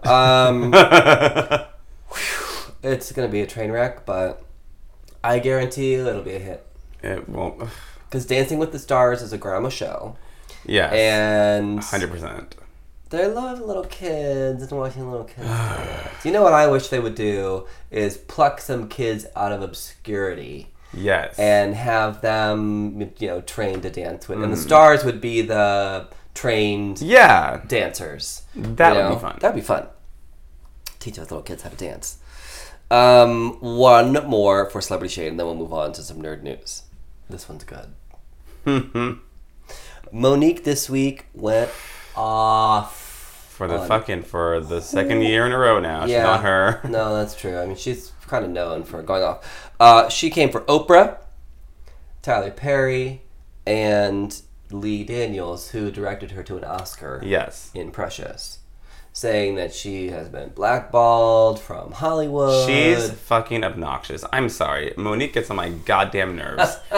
[0.06, 0.72] Um,
[2.82, 4.42] it's gonna be a train wreck, but
[5.22, 6.66] I guarantee you it'll be a hit.
[7.02, 7.62] it won't.
[8.08, 10.16] Because Dancing with the Stars is a grandma show,
[10.64, 12.54] Yes, and hundred percent.
[13.10, 15.48] they love little kids and watching little kids.
[16.24, 20.68] You know what I wish they would do is pluck some kids out of obscurity
[20.96, 24.38] Yes, and have them, you know, trained to dance with.
[24.42, 24.56] And Mm.
[24.56, 28.42] the stars would be the trained yeah, dancers.
[28.54, 29.38] That you would be fun.
[29.40, 29.86] That'd be fun.
[31.00, 32.18] Teach those little kids how to dance.
[32.90, 36.82] Um, one more for Celebrity Shade, and then we'll move on to some nerd news.
[37.30, 37.94] This one's good.
[40.12, 41.70] Mo'Nique this week went
[42.16, 43.00] off.
[43.50, 46.02] for the on- fucking for the second year in a row now.
[46.02, 46.22] She's Yeah.
[46.24, 46.80] not her.
[46.88, 47.58] No, that's true.
[47.58, 49.72] I mean, she's kind of known for going off.
[49.80, 51.18] Uh, she came for Oprah,
[52.22, 53.22] Tyler Perry,
[53.66, 54.40] and
[54.80, 57.70] Lee Daniels, who directed her to an Oscar Yes.
[57.74, 58.58] in Precious,
[59.12, 62.66] saying that she has been blackballed from Hollywood.
[62.68, 64.24] She's fucking obnoxious.
[64.32, 64.92] I'm sorry.
[64.96, 66.76] Mo'Nique gets on my goddamn nerves.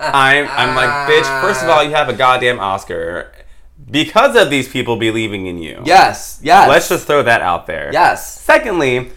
[0.00, 3.32] I'm, I'm like, bitch, first of all, you have a goddamn Oscar
[3.90, 5.82] because of these people believing in you.
[5.84, 6.68] yes, yes.
[6.68, 7.90] Let's just throw that out there.
[7.92, 8.40] yes.
[8.40, 9.10] Secondly,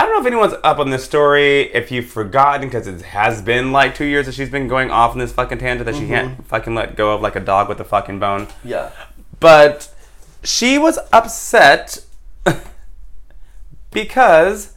[0.00, 3.42] I don't know if anyone's up on this story, if you've forgotten, because it has
[3.42, 6.02] been like two years that she's been going off in this fucking tangent that she
[6.04, 6.10] Mm-hmm.
[6.12, 8.48] can't fucking let go of like a dog with a fucking bone.
[8.64, 8.92] Yeah.
[9.40, 9.92] But
[10.42, 12.02] she was upset
[13.90, 14.72] because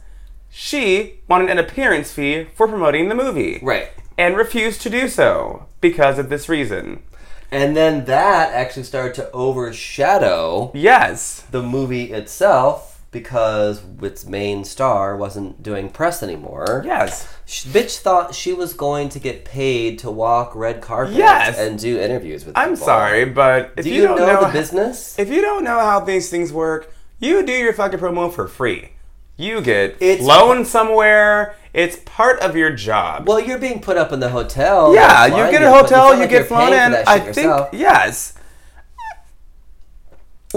[0.50, 3.60] she wanted an appearance fee for promoting the movie.
[3.62, 3.88] Right.
[4.18, 7.02] And refused to do so because of this reason.
[7.50, 11.44] And then that actually started to overshadow Yes.
[11.50, 16.82] the movie itself because its main star wasn't doing press anymore.
[16.84, 17.26] Yes.
[17.46, 21.58] Sh- Bitch thought she was going to get paid to walk red carpets Yes.
[21.58, 22.84] and do interviews with I'm people.
[22.84, 25.18] sorry, but if Do you, you, don't know, know, the ho- business?
[25.18, 28.90] if you don't know how these things work, you do your fucking promo for free.
[29.38, 31.54] You get It's- flown somewhere.
[31.72, 33.26] It's part of your job.
[33.28, 34.94] well, you're being put up in the hotel.
[34.94, 36.94] yeah, you get a hotel, you like get you're flown in.
[37.06, 37.68] I think yourself.
[37.72, 38.34] yes,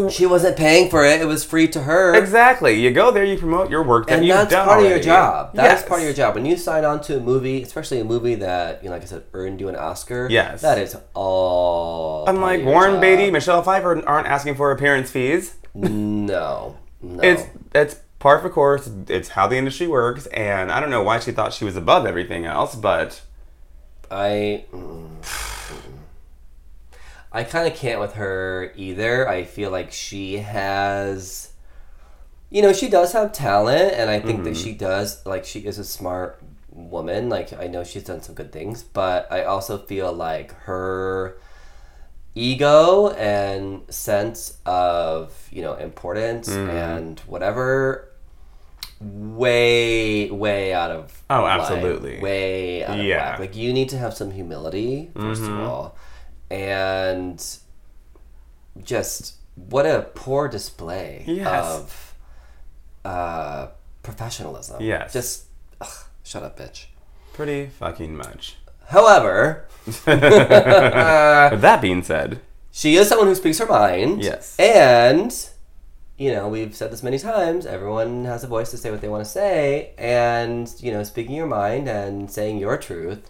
[0.10, 2.14] she wasn't paying for it; it was free to her.
[2.16, 2.80] exactly.
[2.80, 5.54] You go there, you promote your work, that and that's part of your job.
[5.56, 5.88] That is Yes.
[5.88, 6.36] part of your job.
[6.36, 9.06] When you sign on to a movie, especially a movie that, you know, like I
[9.06, 10.28] said, earned you an Oscar.
[10.30, 10.62] Yes.
[10.62, 12.26] that is all.
[12.28, 13.02] Unlike Warren job.
[13.02, 15.56] Beatty, Michelle Pfeiffer aren't asking for appearance fees.
[15.74, 17.22] No, no.
[17.24, 17.43] It's
[17.76, 18.89] it's par for course.
[19.08, 22.06] It's how the industry works, and I don't know why she thought she was above
[22.06, 23.22] everything else, but
[24.10, 24.66] I.
[24.74, 25.10] mm,
[27.38, 29.30] I kind of can't with her either.
[29.30, 31.54] I feel like she has.
[32.50, 34.64] You know, she does have talent, and I think that mm-hmm.
[34.64, 35.24] she does.
[35.26, 37.30] Like, she is a smart woman.
[37.30, 41.38] Like, I know she's done some good things, but I also feel like her
[42.34, 46.70] ego and sense of, you know, importance mm-hmm.
[46.70, 48.10] and whatever
[49.00, 51.60] way way out of Oh, line.
[51.60, 52.20] absolutely.
[52.20, 53.32] way out of Yeah.
[53.32, 53.40] whack.
[53.40, 55.62] Like you need to have some humility 1st of mm-hmm.
[55.62, 55.96] all,
[56.50, 57.43] and
[58.84, 61.48] just what a poor display Yes.
[61.48, 62.14] of
[63.06, 63.68] uh,
[64.04, 64.82] professionalism.
[64.82, 65.14] Yes.
[65.14, 65.45] just
[65.82, 66.86] ugh, shut up, bitch.
[67.34, 68.56] pretty fucking much.
[68.88, 72.41] However, With that being said,
[72.72, 74.22] she is someone who speaks her mind.
[74.24, 74.58] Yes.
[74.60, 75.34] And,
[76.18, 79.08] you know, we've said this many times everyone has a voice to say what they
[79.10, 79.91] want to say.
[79.98, 83.30] And, you know, speaking your mind and saying your truth,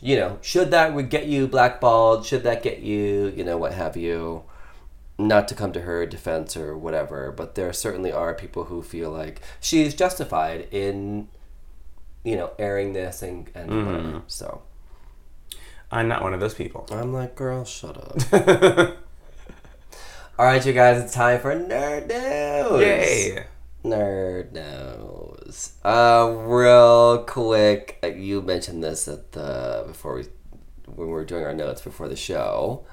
[0.00, 2.24] you know, should that would get you blackballed?
[2.26, 4.44] Should that get you, you know, what have you?
[5.18, 9.10] Not to come to her defense or whatever, but there certainly are people who feel
[9.10, 11.28] like she's justified in,
[12.24, 13.86] you know, airing this and, and Mm-hmm.
[13.86, 14.22] whatever.
[14.28, 14.62] So
[15.92, 16.86] I'm not one of those people.
[16.90, 18.16] I'm like, girl, shut up.
[20.38, 22.80] All right, you guys, it's time for nerd news.
[22.80, 23.44] Yay!
[23.84, 25.09] Nerd news.
[25.84, 30.24] Uh, real quick, uh, you mentioned this at the before we
[30.86, 32.84] when we were doing our notes before the show.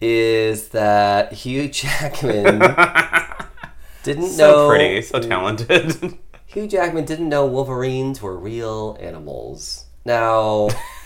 [0.00, 2.58] Is that Hugh Jackman
[4.02, 6.18] didn't So know pretty, so talented.
[6.46, 9.86] Hugh Jackman didn't know Wolverines were real animals.
[10.04, 10.68] Now,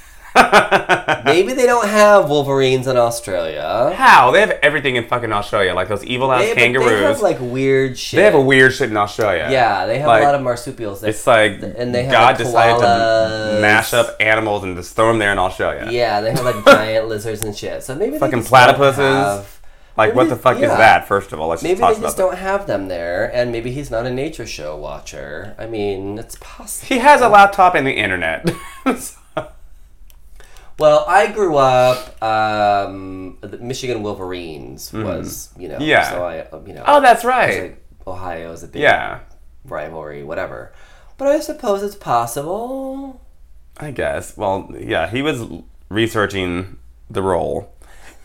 [1.24, 3.92] maybe they don't have Wolverines in Australia.
[3.96, 4.30] How?
[4.30, 6.88] They have everything in fucking Australia, like those evil ass kangaroos.
[6.90, 8.18] they have like weird shit.
[8.18, 9.48] They have a weird shit in Australia.
[9.50, 11.00] yeah, they have like, a lot of marsupials.
[11.00, 14.94] That, It's like and they have God like, decided to mash up animals and just
[14.96, 15.88] throw them there in Australia.
[15.90, 17.82] Yeah, they have like giant lizards and shit.
[17.82, 18.96] So maybe Fucking they just don't platypuses.
[18.96, 19.60] have-
[19.96, 20.70] Like, what the fuck yeah.
[20.72, 21.08] is that?
[21.08, 23.70] First of all, let's Maybe just talk they just don't have them there, and maybe
[23.70, 25.54] he's not a nature show watcher.
[25.58, 26.86] I mean, it's possible.
[26.94, 28.46] He has a laptop and the internet.
[30.78, 32.22] Well, I grew up.
[32.22, 35.84] Um, the Michigan Wolverines was, you know, Mm-hmm.
[35.84, 36.10] Yeah.
[36.10, 37.62] So I, um, you know, oh, that's right.
[37.62, 39.20] like Ohio is a big Yeah,
[39.64, 40.72] rivalry, whatever.
[41.18, 43.22] But I suppose it's possible.
[43.78, 44.36] I guess.
[44.36, 45.44] Well, yeah, he was
[45.88, 46.76] researching
[47.08, 47.72] the role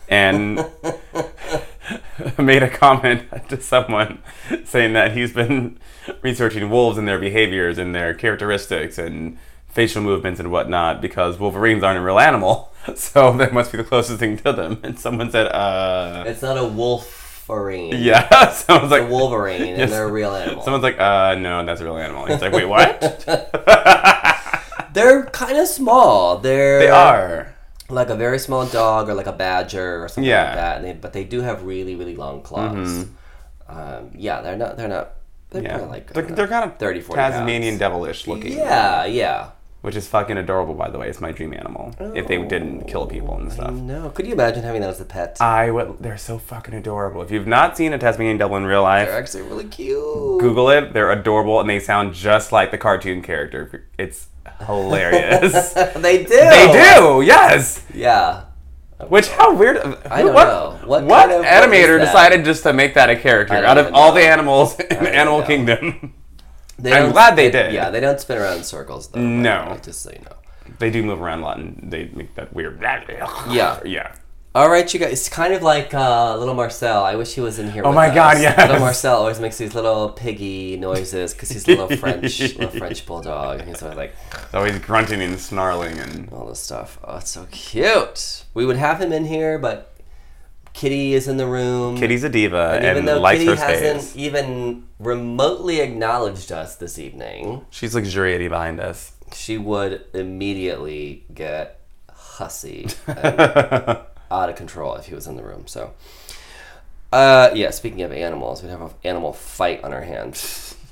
[0.08, 0.56] and
[2.38, 4.18] made a comment to someone
[4.64, 5.78] saying that he's been
[6.22, 9.38] researching wolves and their behaviors and their characteristics and
[9.72, 13.84] facial movements and whatnot because wolverines aren't a real animal so that must be the
[13.84, 17.94] closest thing to them and someone said uh It's not a wolverine.
[17.98, 19.78] yeah someone's It's a like wolverine, Yes.
[19.80, 20.62] and they're a real animal.
[20.62, 23.00] someone's like uh no that's a real animal he's like wait what
[24.92, 26.36] they're kind of small.
[26.38, 27.54] They're they are
[27.88, 30.44] like a very small dog or like a badger or something Yeah.
[30.44, 30.76] like that.
[30.78, 33.06] And they, but they do have really, really long claws.
[33.68, 34.76] Um, yeah, they're not.
[34.76, 35.12] They're not.
[35.50, 37.78] They're yeah like they're, uh, they're kind of 30, 40 tasmanian pounds.
[37.80, 39.50] devilish looking Yeah, yeah.
[39.82, 41.08] Which is fucking adorable, by the way.
[41.08, 41.94] It's my dream animal.
[42.14, 43.72] If they didn't kill people and oh, stuff.
[43.72, 45.36] No, could you imagine having that as a pet?
[45.40, 45.98] I would.
[45.98, 47.20] They're so fucking adorable.
[47.22, 50.40] If you've not seen a Tasmanian devil in real life, They're actually really cute.
[50.40, 50.92] Google it.
[50.92, 53.88] They're adorable and they sound just like the cartoon character.
[53.98, 54.28] It's
[54.66, 55.72] hilarious.
[55.96, 56.28] they do.
[56.28, 57.22] they do.
[57.22, 57.84] Yes.
[57.92, 58.44] Yeah.
[59.08, 59.78] Which how weird?
[59.78, 60.78] I don't what, know.
[60.86, 63.94] What What, kind of- animator decided just to make that a character out of even
[63.94, 65.46] all the animals in don't Animal know.
[65.46, 66.14] Kingdom?
[66.78, 67.72] They I'm glad they did.
[67.72, 69.20] Yeah, they don't spin around in circles though.
[69.20, 69.66] No.
[69.70, 70.36] Like, Just so you know.
[70.78, 72.80] They do move around a lot and they make that weird.
[73.50, 73.80] Yeah.
[73.84, 74.14] Yeah.
[74.54, 75.12] All right, you guys.
[75.12, 77.02] It's kind of like uh, little Marcel.
[77.04, 77.82] I wish he was in here.
[77.86, 78.14] Oh with my us.
[78.14, 78.60] God, Yeah.
[78.66, 83.06] Little Marcel always makes these little piggy noises because he's a little French, little French
[83.06, 84.14] bulldog, he's always like
[84.52, 86.98] always grunting and snarling and all this stuff.
[87.02, 88.44] Oh, it's so cute.
[88.52, 89.91] We would have him in here, but
[90.72, 91.96] Kitty is in the room.
[91.98, 94.16] Kitty's a diva and and, even though likes Kitty hasn't space.
[94.16, 99.12] even remotely acknowledged us this evening, She's luxuriating behind us.
[99.34, 103.40] she would immediately get hussy and
[104.30, 105.66] out of control if he was in the room.
[105.66, 105.92] So,
[107.12, 107.70] uh, yeah.
[107.70, 110.76] Speaking of animals, we'd have an animal fight on our hands.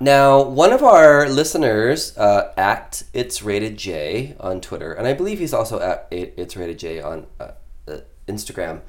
[0.00, 5.38] Now, one of our listeners, uh, at it's rated J on Twitter, and I believe
[5.38, 7.52] he's also at it's rated J on uh,
[7.86, 8.80] uh, Instagram.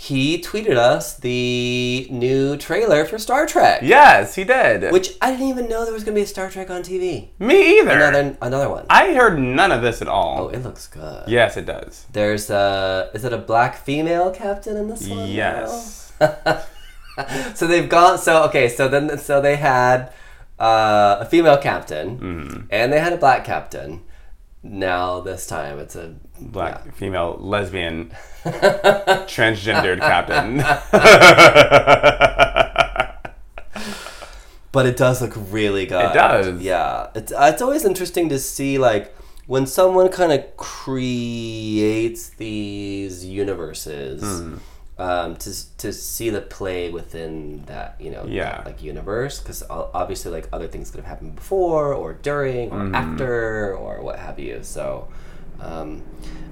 [0.00, 4.92] He tweeted us the new trailer for Star Trek, Yes, he did.
[4.92, 7.30] which I didn't even know there was going to be a Star Trek on TV.
[7.40, 7.90] Me either.
[7.90, 8.86] Another another one.
[8.88, 10.44] I heard none of this at all.
[10.44, 11.24] Oh, it looks good.
[11.28, 12.06] yes, it does.
[12.12, 15.28] There's a is it a black female captain in this one?
[15.28, 16.12] Yes.
[17.56, 20.12] So they've gone so okay, so then so they had
[20.60, 22.60] uh, a female captain Mm-hmm.
[22.70, 24.02] and they had a black captain.
[24.62, 28.12] Now this time it's a Black, female, lesbian,
[28.44, 30.58] transgendered captain.
[34.72, 36.10] but it does look really good.
[36.10, 36.60] It does.
[36.60, 37.08] Yeah.
[37.14, 39.14] It's uh, it's always interesting to see like
[39.46, 44.22] when someone kind of creates these universes.
[44.22, 44.56] Hmm.
[45.00, 48.50] Um, to, to see the play within that you know Yeah.
[48.56, 52.94] that, like universe because obviously like other things could have happened before or during Mm-hmm.
[52.94, 55.06] or after or what have you so
[55.60, 56.02] um,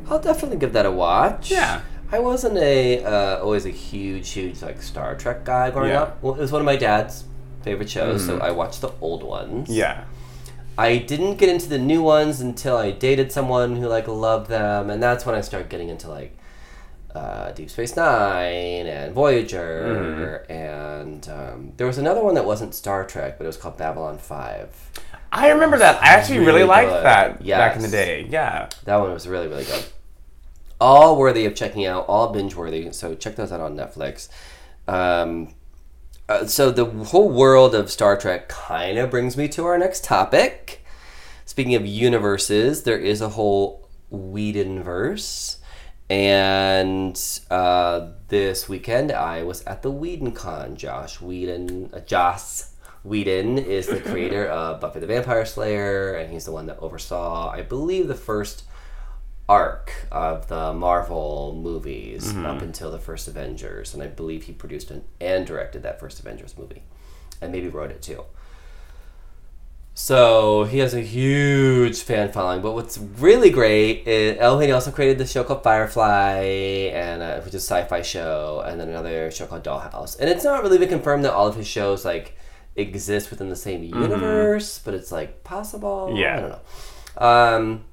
[0.09, 1.81] I'll definitely give that a watch Yeah.
[2.13, 6.03] I wasn't a uh, always a huge huge like Star Trek guy growing Yeah.
[6.03, 7.25] up well, it was one of my dad's
[7.63, 10.05] favorite shows so I watched the old ones yeah.
[10.79, 14.89] I didn't get into the new ones until I dated someone who like loved them,
[14.91, 16.37] and that's when I started getting into like
[17.17, 23.07] uh, Deep Space Nine and Voyager, and um, there was another one that wasn't Star
[23.07, 24.75] Trek, but it was called Babylon Five.
[25.33, 26.01] I remember that.
[26.03, 27.05] I actually really, Really liked good.
[27.05, 28.27] that back in the day.
[28.31, 28.69] Yeah.
[28.85, 29.85] That one was really really good.
[30.81, 32.93] All worthy of checking out, all binge worthy.
[32.93, 34.29] So check those out on Netflix.
[34.87, 35.55] Um,
[36.29, 40.05] uh, so the whole world of Star Trek kind of brings me to our next
[40.05, 40.85] topic.
[41.45, 45.57] Speaking of universes, there is a whole Whedonverse,
[46.09, 50.77] and uh, this weekend I was at the Whedon Con.
[50.77, 56.45] Josh Whedon, uh, Joss Whedon is the creator of Buffy the Vampire Slayer, and he's
[56.45, 58.65] the one that oversaw, I believe, the first
[59.49, 64.91] arc of the Marvel movies up until the first Avengers, and I believe he produced
[64.91, 66.83] an, and directed that first Avengers movie,
[67.41, 68.25] and maybe wrote it too.
[69.99, 72.61] So he has a huge fan following.
[72.61, 76.43] But what's really great is oh, he also created this show called Firefly,
[76.93, 80.21] and uh, which is a sci-fi show, and then another show called Dollhouse.
[80.21, 82.37] And it's not really been confirmed that all of his shows like
[82.77, 86.13] exist within the same universe, but it's like possible.
[86.15, 86.37] Yeah.
[86.37, 87.27] I don't know.
[87.27, 87.85] Um,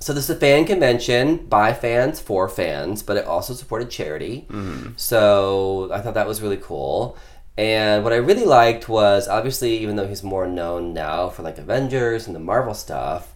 [0.00, 4.48] so this is a fan convention by fans for fans, but it also supported charity.
[4.96, 7.16] So I thought that was really cool.
[7.58, 11.58] And what I really liked was obviously, even though he's more known now for like
[11.58, 13.34] Avengers and the Marvel stuff,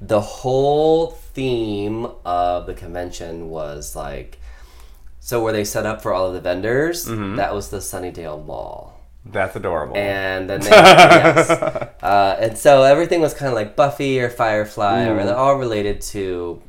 [0.00, 4.38] the whole theme of the convention was like
[5.20, 9.00] so where they set up for all of the vendors, that was the Sunnydale Mall.
[9.24, 9.96] That's adorable.
[9.96, 11.48] And then they, yes.
[11.48, 16.00] Uh, and so everything was kind of like Buffy or Firefly, or they're all related
[16.00, 16.60] to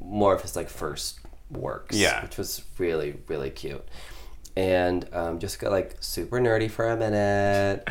[0.00, 1.18] more of his like first
[1.50, 1.96] works.
[1.96, 2.22] Yeah.
[2.22, 3.84] which was really really cute.
[4.56, 7.88] And um, just got like super nerdy for a minute.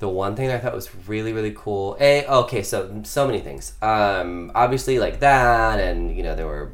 [0.00, 1.96] The one thing I thought was really really cool.
[2.00, 3.74] A okay, so so many things.
[3.82, 6.72] Um, obviously like that, and you know there were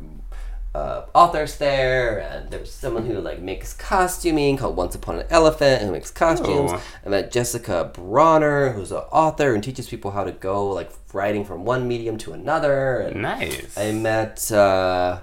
[0.77, 5.83] uh, authors there, and there's someone who like makes costuming called Once Upon an Elephant,
[5.83, 6.71] who makes costumes.
[6.75, 6.83] Oh.
[7.05, 11.47] I met Jessica Bronner, who's an author and teaches people how to go like writing
[11.47, 12.99] from one medium to another.
[12.99, 13.77] And nice.
[13.79, 15.21] I met uh,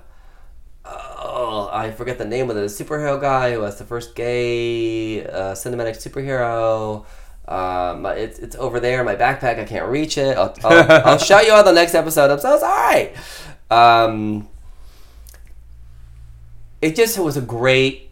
[0.85, 5.53] oh I forget the name of the superhero guy who was the first gay uh,
[5.53, 7.05] cinematic superhero.
[7.47, 9.59] Um, it's, it's over there in my backpack.
[9.59, 10.37] I can't reach it.
[10.37, 12.31] I'll, I'll, I'll show you on the next episode.
[12.31, 13.13] I'm so sorry.
[13.69, 14.47] Um,
[16.81, 18.11] it just was a great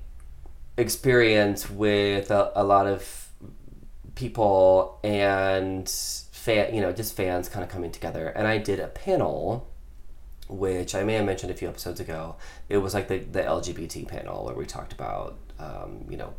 [0.77, 3.29] experience with a, a lot of
[4.15, 8.27] people and fan, you know, just fans kind of coming together.
[8.27, 9.69] And I did a panel,
[10.51, 12.35] which I may have mentioned a few episodes ago.
[12.69, 16.33] It was like the, the LGBT panel where we talked about, um, you know,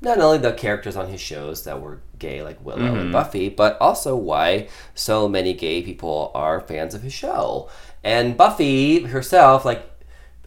[0.00, 3.80] not only the characters on his shows that were gay, like Willow and Buffy, but
[3.80, 7.70] also why so many gay people are fans of his show.
[8.02, 9.88] And Buffy herself, like,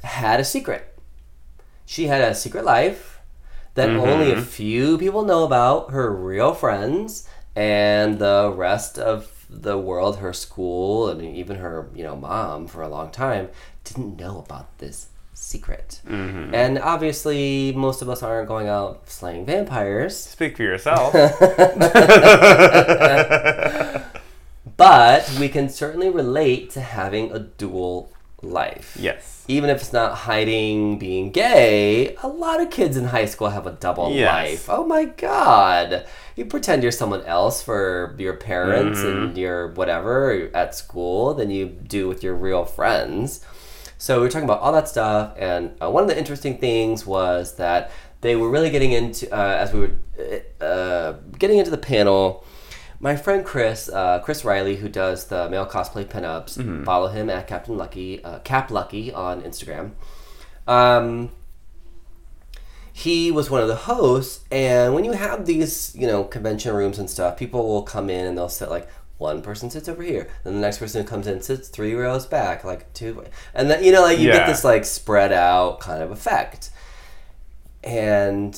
[0.04, 1.00] had a secret.
[1.86, 3.22] She had a secret life
[3.76, 9.78] that only a few people know about, her real friends, and the rest of the
[9.78, 13.50] world, her school, and even her, you know, mom for a long time,
[13.84, 16.02] didn't know about this secret.
[16.08, 16.56] Mm-hmm.
[16.56, 21.14] And obviously, most of us aren't going out slaying vampires, Speak for yourself.
[24.78, 28.98] but we can certainly relate to having a dual life.
[29.00, 29.44] yes.
[29.48, 33.68] Even if it's not hiding being gay, a lot of kids in high school have
[33.68, 34.34] a double Yes.
[34.34, 34.66] life.
[34.70, 36.06] Oh my god.
[36.36, 39.24] You pretend you're someone else for your parents Mm-hmm.
[39.24, 43.44] and your whatever at school than you do with your real friends.
[43.98, 47.06] So we are talking about all that stuff, and uh, one of the interesting things
[47.06, 49.92] was that they were really getting into uh, as we were
[50.60, 52.44] uh, getting into the panel.
[53.00, 57.48] My friend Chris, uh, Chris Riley, who does the male cosplay pinups, follow him at
[57.48, 59.92] Captain Lucky, uh, Cap Lucky on Instagram.
[60.68, 61.30] Um,
[62.98, 66.98] he was one of the hosts, and when you have these, you know, convention rooms
[66.98, 68.88] and stuff, people will come in and they'll sit like
[69.18, 72.26] one person sits over here, then the next person who comes in sits three rows
[72.26, 76.02] back, like two, and then you know, like you get this like spread out kind
[76.02, 76.70] of effect.
[77.84, 78.56] And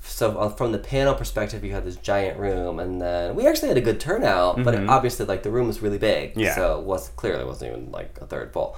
[0.00, 3.68] so uh, from the panel perspective, you had this giant room, and then we actually
[3.68, 6.40] had a good turnout, but it, obviously, like the room was really big, Mm-hmm.
[6.40, 6.54] Yeah.
[6.56, 8.76] so it was clearly wasn't even like a third full.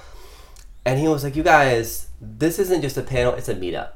[0.84, 3.94] And he was like, "You guys, this isn't just a panel; it's a meetup.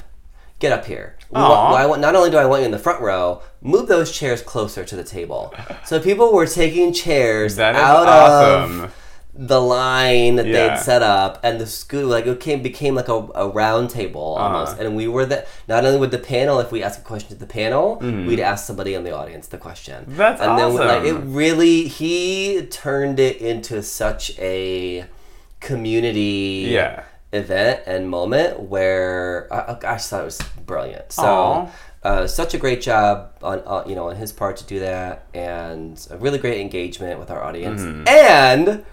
[0.58, 1.16] Get up here.
[1.30, 1.48] We Aw.
[1.70, 4.10] want, I want, not only do I want you in the front row, move those
[4.10, 5.54] chairs closer to the table."
[5.84, 7.76] So people were taking chairs out
[8.08, 8.80] awesome.
[8.84, 8.94] of
[9.40, 10.70] the line that Yeah.
[10.74, 14.34] they'd set up, and the school like it came became like a, a round table
[14.36, 14.46] Uh-huh.
[14.56, 14.78] almost.
[14.80, 17.36] And we were the not only with the panel, if we ask a question to
[17.36, 18.26] the panel, Mm-hmm.
[18.26, 20.06] we'd ask somebody in the audience the question.
[20.08, 25.04] That's and then like it really he turned it into such a
[25.60, 27.02] community Yeah.
[27.32, 31.12] Event and moment where I, I just thought it was brilliant.
[31.12, 31.70] So.
[32.00, 35.26] Uh, such a great job on uh, you know on his part to do that,
[35.34, 37.82] and a really great engagement with our audience.
[37.82, 38.06] Mm-hmm.
[38.06, 38.84] And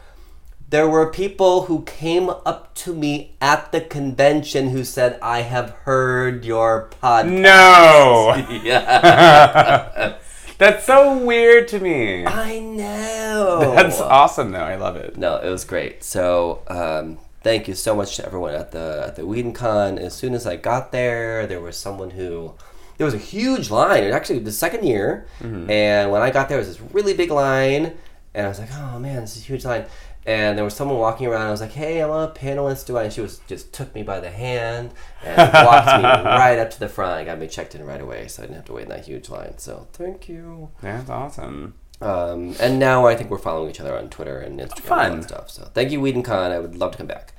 [0.70, 5.70] there were people who came up to me at the convention who said, "I have
[5.84, 8.36] heard your podcast." No.
[8.64, 10.18] yeah,
[10.58, 12.26] That's so weird to me.
[12.26, 13.74] I know.
[13.76, 14.60] That's awesome though.
[14.60, 15.18] I love it.
[15.18, 16.04] No, it was great.
[16.04, 20.00] So, um, thank you so much to everyone at the at the WhedonCon.
[20.00, 22.56] As soon as I got there, there was someone who
[22.98, 24.04] there was a huge line.
[24.04, 27.14] It was actually the second year, and when I got there, it was this really
[27.14, 27.94] big line,
[28.34, 29.86] and I was like, "Oh man, this is a huge line."
[30.28, 31.46] And there was someone walking around.
[31.46, 32.88] I was like, "Hey, I'm a panelist.
[32.88, 34.90] Do I?" And she was just took me by the hand
[35.24, 35.38] and
[35.68, 37.20] walked me right up to the front.
[37.20, 39.06] and got me checked in right away, so I didn't have to wait in that
[39.06, 39.60] huge line.
[39.60, 40.72] So, thank you.
[40.82, 41.76] That's awesome.
[42.02, 45.20] Um, and now I think we're following each other on Twitter and Instagram and Fun.
[45.22, 45.50] that stuff.
[45.50, 46.52] So thank you, WhedonCon.
[46.52, 47.34] I would love to come back.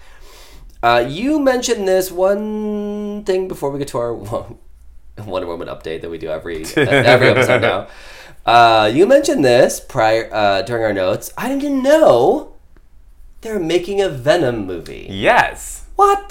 [0.87, 4.15] Uh, you mentioned this one thing before we get to our
[5.27, 7.89] Wonder Woman update that we do every every episode now.
[8.45, 11.33] Uh, you mentioned this prior uh, during our notes.
[11.37, 12.55] I didn't know
[13.41, 15.09] they're making a Venom movie.
[15.11, 15.87] Yes.
[15.97, 16.31] What?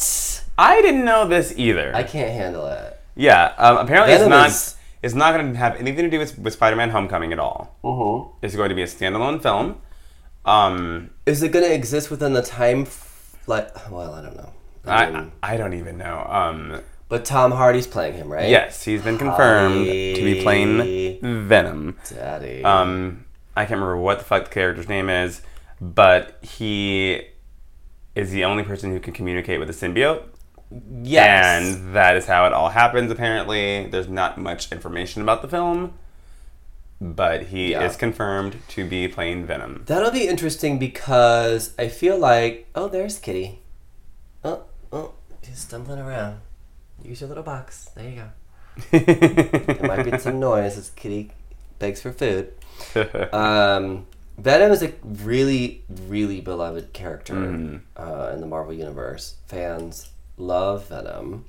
[0.58, 1.94] I didn't know this either.
[1.94, 2.98] I can't handle it.
[3.16, 3.54] yeah.
[3.58, 4.50] Um, apparently, Venom it's not.
[4.50, 4.72] is-
[5.06, 7.60] It's not going to have anything to do with, with Spider-Man: Homecoming at all.
[7.84, 8.38] Mm-hmm.
[8.46, 9.68] It's going to be a standalone film.
[10.46, 12.88] Um, Is it going to exist within the time?
[13.48, 14.54] Like, well, I don't know.
[14.86, 16.26] I I, mean, I don't even know.
[16.30, 18.50] Um, but Tom Hardy's playing him, right?
[18.50, 21.98] yes, he's been confirmed to be playing Venom.
[22.10, 22.64] Daddy.
[22.64, 23.26] Um,
[23.56, 25.42] I can't remember what the fuck the character's name is,
[25.80, 27.22] but he
[28.16, 30.24] is the only person who can communicate with the symbiote,
[31.04, 31.76] yes.
[31.78, 33.12] and that is how it all happens.
[33.12, 35.94] Apparently, there's not much information about the film,
[37.02, 37.84] but he Yeah.
[37.86, 39.84] is confirmed to be playing Venom.
[39.86, 43.60] That'll be interesting because I feel like oh, there's Kitty.
[44.44, 46.40] Oh, oh, she's stumbling around.
[47.04, 47.90] Use your little box.
[47.96, 48.30] There you go.
[48.92, 51.32] There might be some noise as Kitty
[51.80, 52.54] begs for food.
[53.34, 57.82] Um, Venom is a really, really beloved character Mhm.
[57.96, 59.36] uh, in the Marvel Universe.
[59.48, 61.46] Fans love Venom.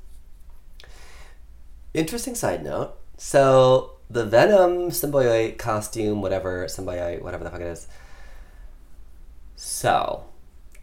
[1.94, 2.94] Interesting side note.
[3.16, 7.86] So the Venom symbiote costume, whatever symbiote, whatever the fuck it is.
[9.56, 10.24] So,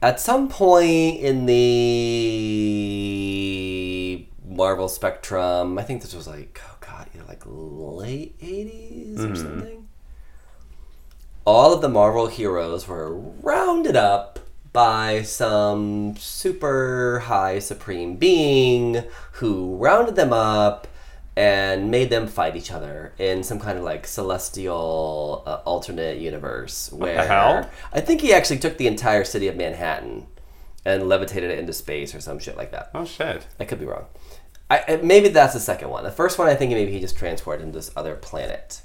[0.02, 1.64] at some point in the
[4.46, 9.36] Marvel spectrum, I think this was like, oh god, either like late 80s or mm-hmm.
[9.36, 9.88] something.
[11.46, 14.40] All of the Marvel heroes were rounded up
[14.74, 19.04] by some super high supreme being
[19.34, 20.88] who rounded them up
[21.36, 26.92] and made them fight each other in some kind of like celestial uh, alternate universe
[26.92, 27.70] where hell?
[27.92, 30.28] I think he actually took the entire city of Manhattan
[30.86, 32.92] and levitated it into space or some shit like that.
[32.94, 33.48] Oh shit.
[33.60, 34.06] I could be wrong.
[34.70, 36.04] I, I- maybe that's the second one.
[36.04, 38.82] The first one, I think maybe he just transported into this other planet.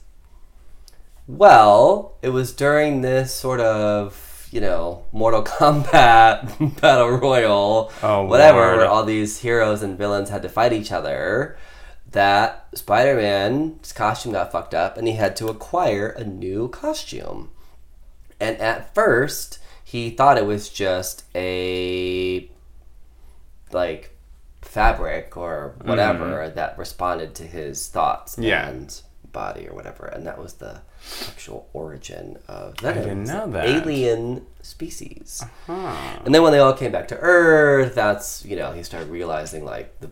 [1.26, 8.60] Well, it was during this sort of, you know, Mortal Kombat battle royal, Oh, whatever,
[8.60, 8.76] Lord.
[8.78, 11.58] where all these heroes and villains had to fight each other.
[12.12, 17.50] That Spider Man's costume got fucked up, and he had to acquire a new costume.
[18.40, 22.50] And at first, he thought it was just a
[23.72, 24.14] like
[24.62, 28.42] fabric or whatever that responded to his thoughts Mm-hmm.
[28.44, 28.68] Yeah.
[28.68, 29.00] and
[29.32, 30.80] body or whatever, and that was the
[31.28, 33.04] actual origin of Venom.
[33.04, 33.66] didn't know that.
[33.68, 35.44] Alien species.
[35.66, 36.18] Huh.
[36.24, 39.64] And then when they all came back to Earth, that's you know he started realizing
[39.64, 40.10] like the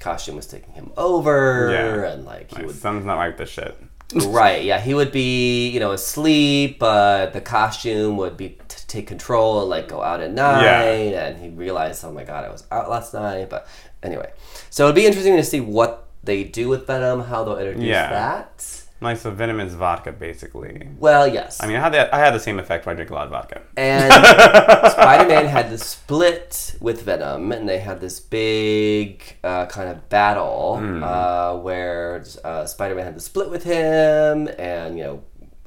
[0.00, 2.12] costume was taking him over, Yeah.
[2.12, 3.76] and like he My would son's not like this shit.
[4.28, 9.08] right yeah he would be you know asleep but the costume would be t- take
[9.08, 12.62] control and like go out at night and he realized oh my god i was
[12.70, 13.66] out last night but
[14.04, 14.30] anyway
[14.70, 18.08] so it'd be interesting to see what they do with venom how they'll introduce Yeah.
[18.10, 20.88] that Like so venom is vodka basically.
[20.98, 23.10] well yes I mean I had that I had the same effect when I drink
[23.10, 23.62] a lot of vodka.
[23.76, 24.12] and
[24.92, 30.76] spider-man had to split with venom and they had this big uh, kind of battle
[30.78, 31.02] Hmm.
[31.02, 35.22] uh, where uh, spider-man had to split with him and you know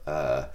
[0.08, 0.46] uh,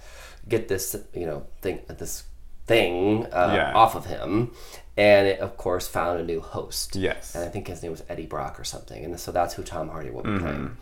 [0.47, 2.23] get this you know thing this
[2.67, 3.73] thing uh, Yeah.
[3.73, 4.51] off of him
[4.97, 7.35] and it of course found a new host Yes.
[7.35, 9.89] and i think his name was eddie brock or something and so that's who tom
[9.89, 10.45] hardy will be Mm-hmm.
[10.45, 10.77] playing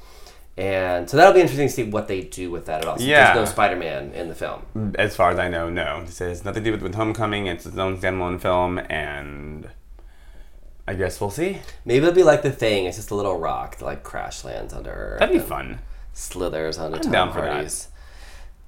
[0.57, 2.97] and so that'll be interesting to see what they do with that at all.
[2.97, 3.33] So Yeah.
[3.33, 4.93] There's no Spider-Man in the film.
[4.99, 6.01] As far as I know, no.
[6.07, 7.47] It has nothing to do with, with Homecoming.
[7.47, 9.69] It's its own standalone film, and
[10.87, 11.59] I guess we'll see.
[11.85, 12.85] Maybe it'll be like the thing.
[12.85, 15.19] It's just a little rock that like crash lands under Earth.
[15.19, 15.79] That'd be fun.
[16.13, 17.29] Slithers onto Tom down.
[17.29, 17.87] Hardy's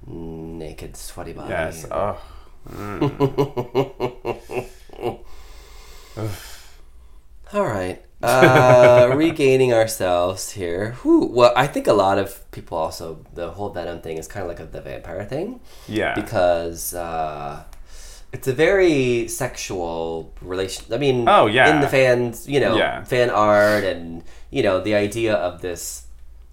[0.06, 1.50] naked, sweaty body.
[1.50, 1.86] Yes.
[1.90, 2.18] Oh.
[2.68, 4.66] Mm.
[7.52, 8.02] All right.
[8.22, 10.92] Uh, regaining ourselves here.
[11.02, 11.26] Whew.
[11.32, 14.48] Well, I think a lot of people also the whole Venom thing is kind of
[14.48, 16.14] like a, the vampire thing Yeah.
[16.14, 17.62] because uh,
[18.32, 20.92] it's a very sexual relation.
[20.92, 21.74] I mean, Oh, yeah.
[21.74, 23.04] in the fans, you know, Yeah.
[23.04, 26.06] fan art and you know the idea of this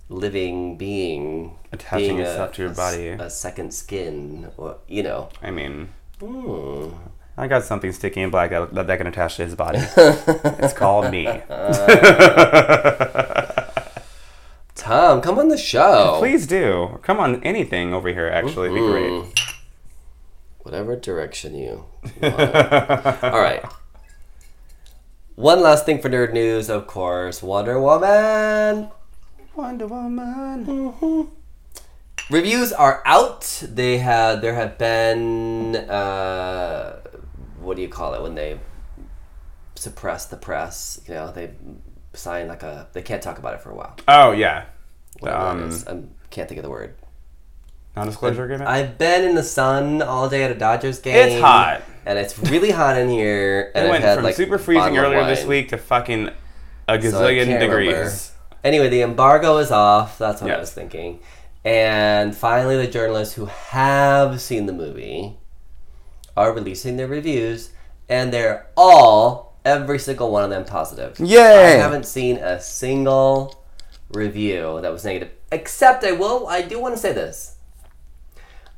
[0.09, 3.07] living being Attaching itself to your body.
[3.09, 5.29] a second skin, or you know.
[5.41, 5.89] I mean,
[6.19, 6.89] Hmm.
[7.35, 9.79] I got something sticky and black that, that can attach to his body.
[9.97, 11.25] it's called me.
[14.75, 16.17] Tom, come on the show.
[16.19, 16.99] Please do.
[17.03, 18.67] Come on, anything over here, actually.
[18.67, 19.39] It'd be great.
[20.59, 21.85] Whatever direction you
[22.21, 22.33] want.
[23.23, 23.63] All right.
[25.35, 27.41] One last thing for nerd news, of course.
[27.41, 28.89] Wonder Woman.
[29.55, 31.29] Wonder Woman.
[32.29, 33.63] Reviews are out.
[33.67, 37.02] They had there have been uh,
[37.63, 38.59] what do you call it when they
[39.75, 41.01] suppress the press?
[41.07, 41.51] You know, they
[42.13, 43.95] sign like a they can't talk about it for a while.
[44.07, 44.65] Oh, yeah.
[45.23, 45.71] Um.
[45.87, 46.95] I can't think of the word.
[47.95, 48.67] Non disclosure agreement?
[48.69, 51.15] I've been in the sun all day at a Dodgers game.
[51.15, 51.83] It's hot.
[52.07, 53.71] and it's really hot in here.
[53.75, 56.29] And It went had from like super freezing earlier this week to fucking
[56.87, 57.87] a gazillion can't degrees.
[57.93, 58.11] remember.
[58.63, 60.17] Anyway, the embargo is off.
[60.17, 61.19] That's what I was thinking.
[61.63, 65.37] And finally, the journalists who have seen the movie
[66.35, 67.71] are releasing their reviews,
[68.09, 71.19] and they're all, every single one of them, positive.
[71.19, 71.39] Yay!
[71.75, 73.63] I haven't seen a single
[74.09, 75.29] review that was negative.
[75.51, 77.57] Except, I will, I do want to say this.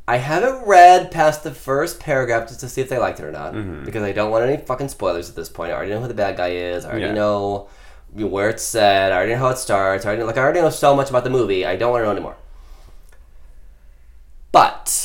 [0.08, 3.32] I haven't read past the first paragraph just to see if they liked it or
[3.32, 3.86] not, Mm-hmm.
[3.86, 5.72] because I don't want any fucking spoilers at this point.
[5.72, 6.86] I already know who the bad guy is.
[6.86, 7.14] I already Yeah.
[7.14, 7.70] know
[8.14, 9.12] where it's set.
[9.12, 10.06] I already know how it starts.
[10.06, 11.66] I already like I already know so much about the movie.
[11.66, 12.38] I don't want to know anymore.
[14.51, 15.05] But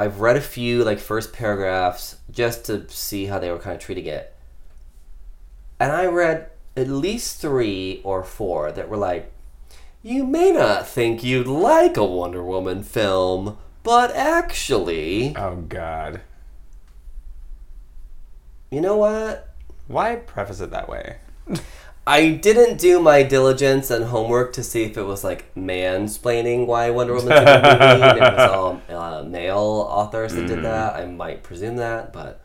[0.00, 3.82] I've read a few like first paragraphs just to see how they were kind of
[3.82, 4.34] treating it,
[5.78, 9.30] and I read at least three or four that were like,
[10.02, 16.20] "You may not think you'd like a Wonder Woman film, but actually, Oh, God.
[18.70, 19.48] you know what?
[19.88, 21.16] Why preface it that way?
[22.06, 26.90] I didn't do my diligence and homework to see if it was like mansplaining why
[26.90, 28.20] Wonder Woman's a good movie.
[28.20, 30.96] it was all uh, male authors that did that.
[30.96, 32.40] I might presume that, but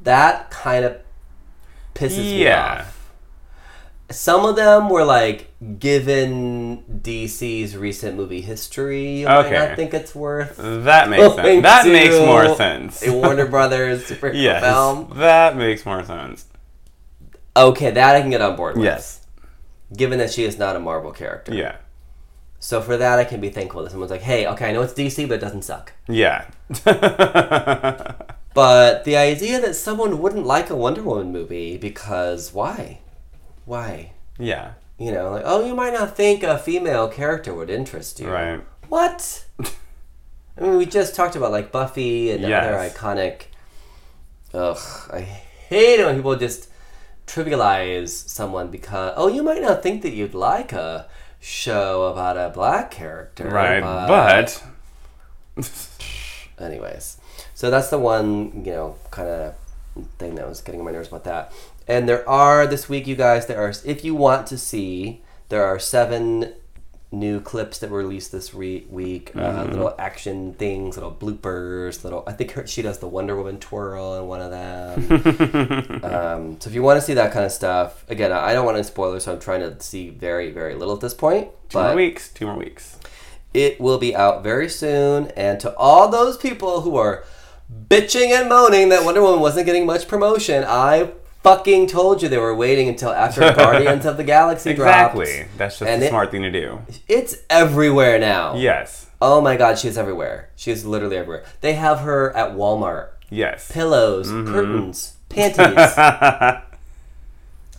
[0.00, 0.98] that kind of
[1.94, 2.80] pisses me Yeah.
[2.86, 2.98] off.
[4.10, 9.58] Some of them were like, given DC's recent movie history, might Okay.
[9.68, 11.62] not think it's worth That makes sense.
[11.62, 13.02] That makes more sense.
[13.06, 15.12] A Warner Brothers superhero Yes, film.
[15.18, 16.44] that makes more sense.
[17.56, 18.84] Okay, that I can get on board with.
[18.84, 19.26] Yes.
[19.94, 21.54] Given that she is not a Marvel character.
[21.54, 21.76] Yeah.
[22.58, 24.94] So for that, I can be thankful that someone's like, hey, okay, I know it's
[24.94, 25.92] DC, but it doesn't suck.
[26.08, 26.46] Yeah.
[28.54, 33.00] But the idea that someone wouldn't like a Wonder Woman movie because why?
[33.64, 34.12] Why?
[34.38, 34.72] yeah.
[34.98, 38.28] You know, like, oh, you might not think a female character would interest you.
[38.30, 38.60] Right.
[38.88, 39.46] What?
[39.58, 42.64] I mean, we just talked about like Buffy and Yes.
[42.64, 43.44] other iconic.
[44.54, 44.78] Ugh,
[45.12, 46.68] I hate it when people just
[47.26, 51.06] trivialize someone because oh, you might not think that you'd like a
[51.40, 53.80] show about a black character, Right.
[53.80, 54.62] but,
[55.56, 55.66] But
[56.58, 57.18] anyways,
[57.54, 59.54] so that's the one you know kind of
[60.18, 61.52] thing that was getting on my nerves about that.
[61.88, 63.46] And there are this week, you guys.
[63.46, 66.54] There are if you want to see, there are seven
[67.12, 69.32] new clips that were released this re- week.
[69.36, 72.24] Uh, little action things, little bloopers, little.
[72.26, 76.04] I think her, she does the Wonder Woman twirl in one of them.
[76.04, 78.64] um, so if you want to see that kind of stuff, again, I I don't
[78.64, 81.48] want to spoil it, so I'm trying to see very, very little at this point.
[81.68, 82.32] two more weeks.
[82.32, 82.98] Two more weeks.
[83.54, 85.26] it will be out very soon.
[85.36, 87.24] And to all those people who are
[87.88, 92.38] bitching and moaning that Wonder Woman wasn't getting much promotion, I fucking told you they
[92.38, 95.16] were waiting until after Guardians of the Galaxy dropped.
[95.16, 95.46] Exactly.
[95.56, 96.80] That's just And a it- smart thing to do.
[97.08, 98.54] It's everywhere now.
[98.56, 99.06] Yes.
[99.20, 100.50] Oh my god, she's everywhere.
[100.56, 101.44] She's literally everywhere.
[101.60, 103.10] They have her at Walmart.
[103.30, 103.70] Yes.
[103.72, 104.52] Pillows, Mm-hmm.
[104.52, 105.96] curtains, panties.
[105.96, 106.62] I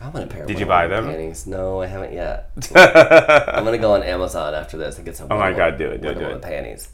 [0.10, 1.06] want a pair of Did you buy them?
[1.06, 1.48] Panties.
[1.48, 2.50] No, I haven't yet.
[2.76, 5.28] I'm gonna go on Amazon after this and get some.
[5.32, 6.42] Oh my God, do it, do it, do it.
[6.42, 6.90] panties.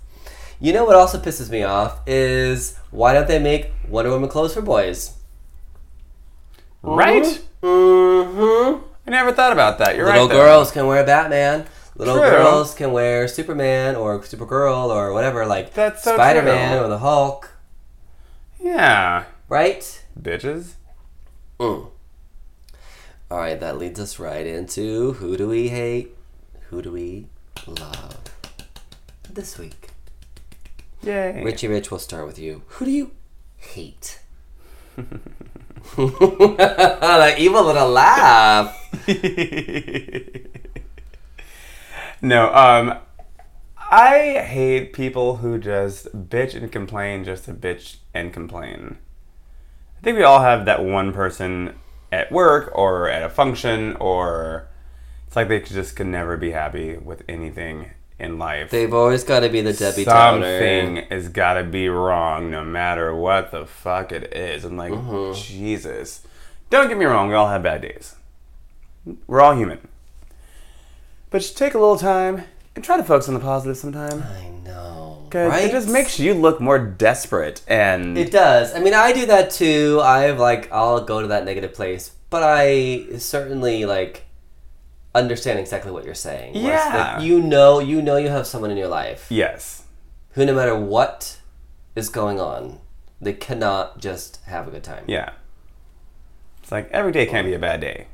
[0.59, 4.53] You know what also pisses me off is why don't they make Wonder Woman clothes
[4.53, 5.13] for boys?
[6.81, 7.41] Right?
[7.61, 8.83] Mm-hmm.
[9.07, 9.95] I never thought about that.
[9.95, 10.29] You're Little right.
[10.33, 10.39] though.
[10.45, 11.65] girls can wear Batman.
[11.95, 12.29] Little True.
[12.29, 16.85] girls can wear Superman or Supergirl or whatever, like That's so Spider-Man true.
[16.85, 17.51] or the Hulk,
[18.61, 19.25] Yeah.
[19.49, 20.05] right?
[20.17, 20.73] Bitches.
[21.59, 21.89] Mm.
[23.31, 26.15] All right, that leads us right into who do we hate,
[26.69, 27.27] who do we
[27.67, 28.17] love
[29.29, 29.89] this week.
[31.01, 31.43] Yay.
[31.43, 32.61] Richie Rich, we'll start with you.
[32.67, 33.11] Who do you
[33.57, 34.19] hate?
[36.57, 38.75] that evil little laugh.
[42.21, 42.95] no, um,
[43.91, 48.97] I hate people who just bitch and complain just to bitch and complain.
[49.97, 51.75] I think we all have that one person
[52.11, 54.67] at work or at a function or
[55.27, 58.69] it's like they just can never be happy with anything in life.
[58.69, 60.45] They've always got to be the Debbie Downer.
[60.45, 64.65] Something has got to be wrong no matter what the fuck it is.
[64.65, 65.33] I'm like, Mm-hmm.
[65.33, 66.21] Jesus.
[66.69, 68.15] Don't get me wrong, we all have bad days.
[69.25, 69.79] We're all human.
[71.31, 72.43] But just take a little time
[72.75, 74.23] and try to focus on the positive sometime.
[74.23, 75.25] I know.
[75.25, 75.63] Because right?
[75.65, 78.17] it just makes you look more desperate and.
[78.17, 78.73] It does.
[78.73, 79.99] I mean, I do that too.
[80.03, 84.25] I've like I'll go to that negative place, but I certainly like
[85.15, 86.55] understand exactly what you're saying.
[86.55, 87.15] Yeah.
[87.17, 89.83] like, you know, you know, you have someone in your life yes.
[90.31, 91.39] who, no matter what
[91.95, 92.79] is going on,
[93.21, 95.03] they cannot just have a good time.
[95.07, 95.31] Yeah.
[96.61, 98.07] It's like every day can't be a bad day.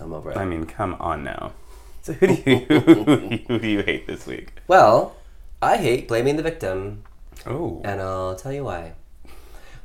[0.00, 0.36] I'm over it.
[0.36, 1.52] I mean, come on now.
[2.04, 2.58] So who do you
[3.46, 4.54] who do you hate this week?
[4.66, 5.14] well,
[5.62, 7.04] I hate blaming the victim.
[7.46, 7.80] Oh.
[7.84, 8.94] And I'll tell you why.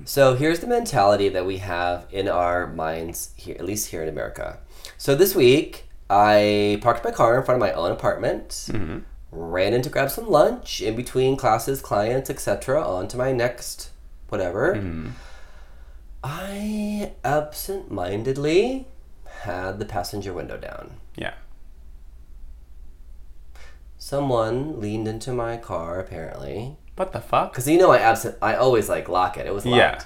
[0.04, 4.10] So here's the mentality that we have in our minds here, at least here in
[4.10, 4.58] America.
[4.98, 9.00] So this week, I parked my car in front of my own apartment, mm-hmm.
[9.32, 13.92] ran in to grab some lunch in between classes, clients, etc., on to my next
[14.30, 14.76] whatever.
[14.76, 15.10] Mm-hmm.
[16.24, 18.88] I absent-mindedly
[19.42, 20.98] had the passenger window down.
[21.16, 21.34] Yeah.
[23.98, 27.52] Someone leaned into my car apparently, What the fuck?
[27.52, 28.36] because you know I absent.
[28.42, 29.46] I always like lock it.
[29.46, 29.78] It was locked.
[29.78, 30.02] Yeah.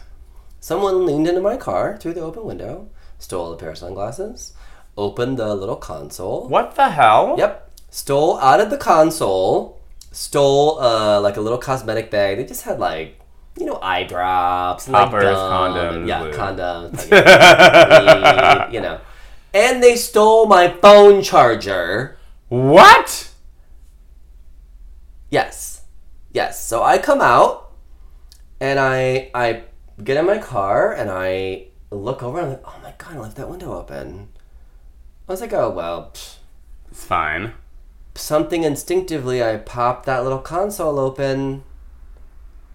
[0.60, 2.90] Someone leaned into my car through the open window,
[3.20, 4.54] stole a pair of sunglasses,
[4.98, 6.48] opened the little console.
[6.48, 7.36] What the hell?
[7.38, 7.72] Yep.
[7.90, 9.82] Stole out of the console,
[10.12, 12.38] stole uh, like a little cosmetic bag.
[12.38, 13.20] They just had like,
[13.58, 16.34] you know, eye drops, and, like gum, condoms, yeah, lube.
[16.34, 19.02] condoms, like, weed, you know.
[19.54, 22.18] And they stole my phone charger.
[22.48, 23.32] What?
[25.30, 25.82] Yes.
[26.32, 26.66] Yes.
[26.66, 27.72] So I come out
[28.62, 29.64] and I I
[30.02, 33.20] get in my car and I look over and I'm like, oh my god, I
[33.20, 34.30] left that window open.
[35.32, 36.12] I was like, oh well.
[36.14, 36.36] pfft.
[36.92, 37.54] It's fine.
[38.16, 41.64] Something instinctively, I popped that little console open,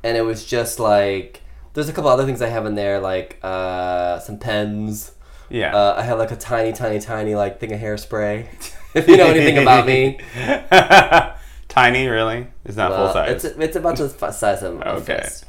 [0.02, 1.42] and it was just like
[1.74, 5.12] there's a couple other things I have in there, like uh, some pens.
[5.50, 5.76] Yeah.
[5.76, 8.46] Uh, I have like a tiny, tiny, tiny like thing of hairspray.
[8.94, 10.18] if you know anything about me,
[11.68, 12.46] Tiny, really?
[12.64, 13.44] It's not full Uh, size.
[13.44, 15.18] It's it's about the size of my Okay.
[15.22, 15.44] fist.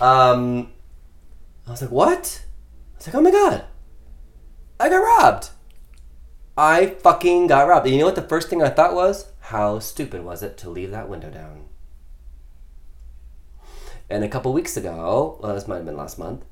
[0.00, 0.70] Um,
[1.66, 2.44] I was like, what?
[2.94, 3.64] I was like, oh my god,
[4.78, 5.50] I got robbed.
[6.62, 7.86] I fucking got robbed.
[7.86, 8.14] And you know what?
[8.14, 11.64] The first thing I thought was, how stupid was it to leave that window down?
[14.08, 16.44] And a couple weeks ago, well, this might have been last month,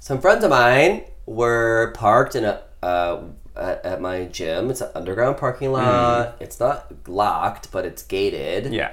[0.00, 3.24] some friends of mine were parked in a uh,
[3.54, 4.70] at, at my gym.
[4.70, 6.36] It's an underground parking lot.
[6.40, 8.92] It's not locked, but it's gated yeah.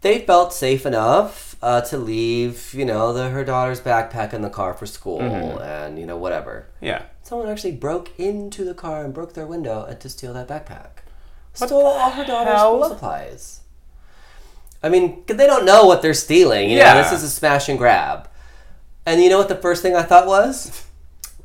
[0.00, 4.50] they felt safe enough uh, to leave, you know, the, her daughter's backpack in the
[4.50, 6.66] car for school and, you know, whatever.
[6.80, 7.02] Yeah.
[7.30, 11.04] Someone actually broke into the car and broke their window and to steal that backpack.
[11.54, 12.76] Stole all her daughter's hell?
[12.82, 13.60] school supplies.
[14.82, 16.70] I mean, they don't know what they're stealing.
[16.70, 16.94] You Yeah.
[16.94, 18.28] know, this is a smash and grab.
[19.06, 20.82] And you know what the first thing I thought was?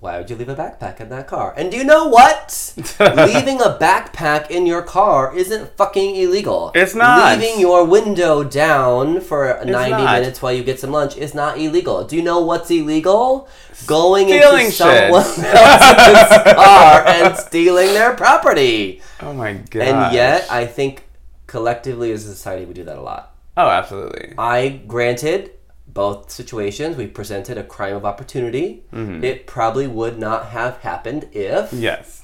[0.06, 1.56] Why would you leave a backpack in that car?
[1.58, 2.74] And do you know what?
[2.99, 6.72] Leaving a backpack in your car isn't fucking illegal.
[6.76, 7.39] It's not.
[7.39, 10.20] Leaving your window down for 90 not.
[10.20, 12.03] minutes while you get some lunch is not illegal.
[12.03, 13.49] Do you know what's illegal?
[13.88, 15.10] Going Stealing into shit.
[15.10, 19.01] else's car and stealing their property.
[19.22, 19.82] Oh my god.
[19.82, 21.06] And yet, I think
[21.47, 23.36] collectively as a society, we do that a lot.
[23.58, 24.36] Oh, absolutely.
[24.38, 25.49] I granted
[25.95, 26.95] both situations.
[26.95, 28.83] We presented a crime of opportunity.
[28.93, 29.23] Mm-hmm.
[29.23, 31.73] It probably would not have happened if.
[31.73, 32.21] Yes.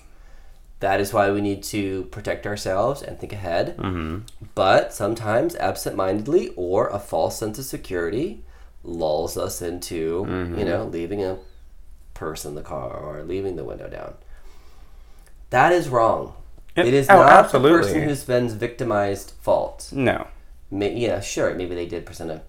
[0.82, 3.78] That is why we need to protect ourselves and think ahead.
[3.78, 4.20] Mm-hmm.
[4.54, 8.44] But sometimes, absent mindedly or a false sense of security
[8.84, 10.60] lulls us into, Mm-hmm.
[10.60, 11.38] you know, leaving a
[12.14, 14.14] purse in the car or leaving the window down.
[15.50, 16.34] That is wrong.
[16.76, 19.90] It- it is oh, not the person who's been victimized fault.
[19.92, 20.28] No.
[20.70, 22.42] May, yeah, sure, maybe they did present a.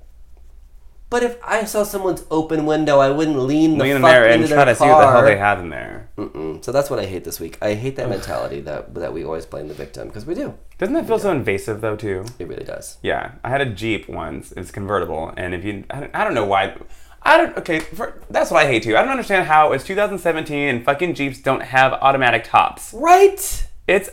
[1.13, 4.25] But if I saw someone's open window, I wouldn't lean the Lean in fuck there
[4.25, 5.25] and into try their to see what the hell car.
[5.27, 6.09] they have in there.
[6.17, 6.65] Mm-mm.
[6.65, 7.59] So that's what I hate this week.
[7.61, 10.55] I hate that mentality that that we always blame the victim because we do.
[10.79, 12.25] Doesn't that feel so invasive though too?
[12.39, 12.97] It really does.
[13.03, 14.53] Yeah, I had a Jeep once.
[14.53, 16.79] It was convertible, and if you, I don't, I don't know why.
[17.23, 17.59] I don't.
[17.59, 18.97] Okay, for, that's what I hate too.
[18.97, 22.95] I don't understand how it's 2017 and fucking Jeeps don't have automatic tops.
[22.95, 23.69] Right.
[23.87, 24.09] It's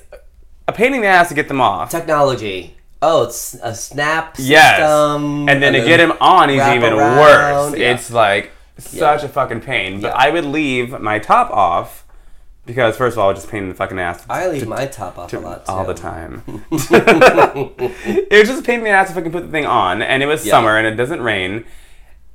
[0.68, 1.91] a pain in the ass to get them off.
[1.91, 2.76] Technology.
[3.02, 4.52] Oh, it's a snap system.
[4.52, 7.80] Yes, and then to get him on is wrap even around, worse.
[7.80, 7.93] yeah.
[7.93, 9.26] It's like such Yeah.
[9.26, 10.02] a fucking pain.
[10.02, 10.16] But Yeah.
[10.18, 12.04] I would leave my top off
[12.66, 14.26] because first of all, it's just pain in the fucking ass.
[14.30, 15.72] I leave my top off a lot too.
[15.72, 16.43] all the time.
[16.72, 20.02] it was just a pain in the ass if I could put the thing on,
[20.02, 20.52] and it was Yeah.
[20.52, 21.66] summer and it doesn't rain.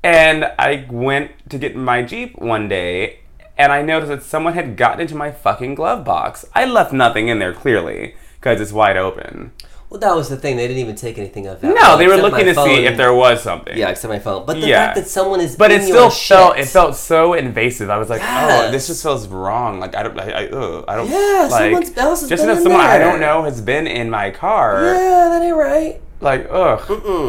[0.03, 3.21] And I went to get my Jeep one day,
[3.57, 6.45] and I noticed that someone had gotten into my fucking glove box.
[6.55, 9.53] I left nothing in there clearly because it's wide open.
[9.95, 10.57] Well, that was the thing.
[10.57, 11.73] They didn't even take anything of that.
[11.73, 13.79] No, they were looking to see if there was something.
[13.79, 14.45] Yeah, except my phone.
[14.45, 14.87] But the Yeah.
[14.87, 16.65] fact that someone is But in it still felt shit.
[16.65, 17.89] it felt so invasive.
[17.91, 19.79] I was like, oh, this just feels wrong.
[19.79, 21.09] Like I don't, I, I, ugh, I don't.
[21.09, 24.11] Yeah, like, someone else has just because in someone I don't know has been in
[24.11, 24.83] my car.
[24.85, 26.01] Yeah, that ain't right.
[26.21, 26.83] Like, ugh.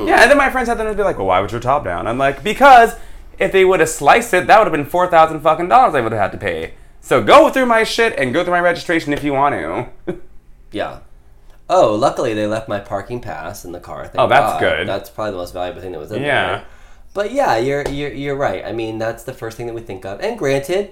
[0.07, 1.83] Yeah, and then my friends had them to be like, well, why was your top
[1.83, 2.07] down?
[2.07, 2.95] I'm like, because
[3.37, 6.01] if they would have sliced it, that would have been four thousand fucking dollars I
[6.01, 6.73] would have had to pay.
[6.99, 9.53] So go through my shit and go through my registration if you want
[10.07, 10.15] to.
[10.71, 11.01] Yeah.
[11.69, 14.03] Oh, luckily they left my parking pass in the car.
[14.07, 14.59] Thank Oh, that's God.
[14.59, 14.87] good.
[14.87, 16.47] That's probably the most valuable thing that was in Yeah.
[16.47, 16.65] there.
[17.13, 18.63] But yeah, you're you're you're right.
[18.65, 20.19] I mean, that's the first thing that we think of.
[20.19, 20.91] And granted,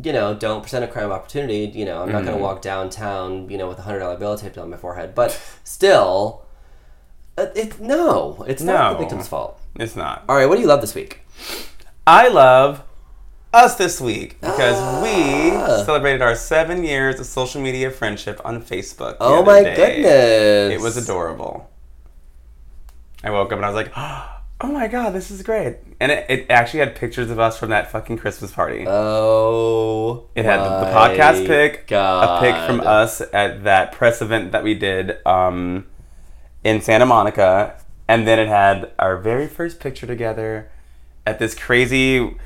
[0.00, 1.70] you know, don't present a crime of opportunity.
[1.74, 2.26] You know, I'm not Mm-hmm.
[2.26, 5.14] going to walk downtown, you know, with a hundred dollar bill taped on my forehead.
[5.14, 5.32] But
[5.64, 6.46] still,
[7.36, 9.60] uh, it no, it's not the victim's fault.
[9.74, 10.24] it's not.
[10.28, 11.20] All right, what do you love this week?
[12.06, 12.82] I love
[13.52, 15.02] us this week because Ah.
[15.02, 15.50] we
[15.84, 19.16] celebrated our seven years of social media friendship on Facebook.
[19.20, 19.74] Oh my day.
[19.76, 20.72] goodness!
[20.74, 21.70] It was adorable.
[23.24, 23.92] I woke up and I was like,
[24.60, 25.76] oh my god, this is great.
[26.00, 28.84] And it, it actually had pictures of us from that fucking Christmas party.
[28.86, 32.38] Oh, it had the, the podcast pic, God.
[32.38, 35.86] a pic from us at that press event that we did um,
[36.62, 40.70] in Santa Monica, and then it had our very first picture together
[41.26, 42.36] at this crazy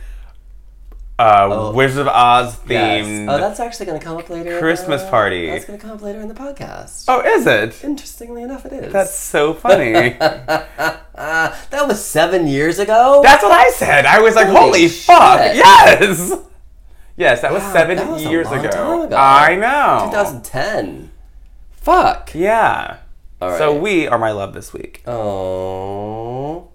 [1.19, 3.07] uh, Wizard of Oz Yes.
[3.07, 3.33] themed.
[3.33, 4.55] Oh, that's actually going to come up later.
[4.55, 5.51] in Christmas the- party.
[5.51, 7.05] That's going to come up later in the podcast.
[7.09, 7.83] oh, is it?
[7.85, 8.93] Interestingly enough, it is.
[8.93, 10.17] That's so funny.
[10.21, 13.21] Ah, that was seven years ago.
[13.23, 14.07] That's what I said.
[14.07, 15.41] I was like, Holy holy, fuck.
[15.41, 15.57] shit.
[15.57, 16.33] Yes.
[17.17, 19.03] Yes, that was Wow, seven that was years ago.
[19.05, 19.15] ago.
[19.17, 20.07] I know.
[20.11, 21.11] 2010.
[21.73, 22.31] Fuck.
[22.35, 22.99] Yeah.
[23.41, 23.59] All right.
[23.59, 25.03] So we are my love this week.
[25.07, 26.69] Oh.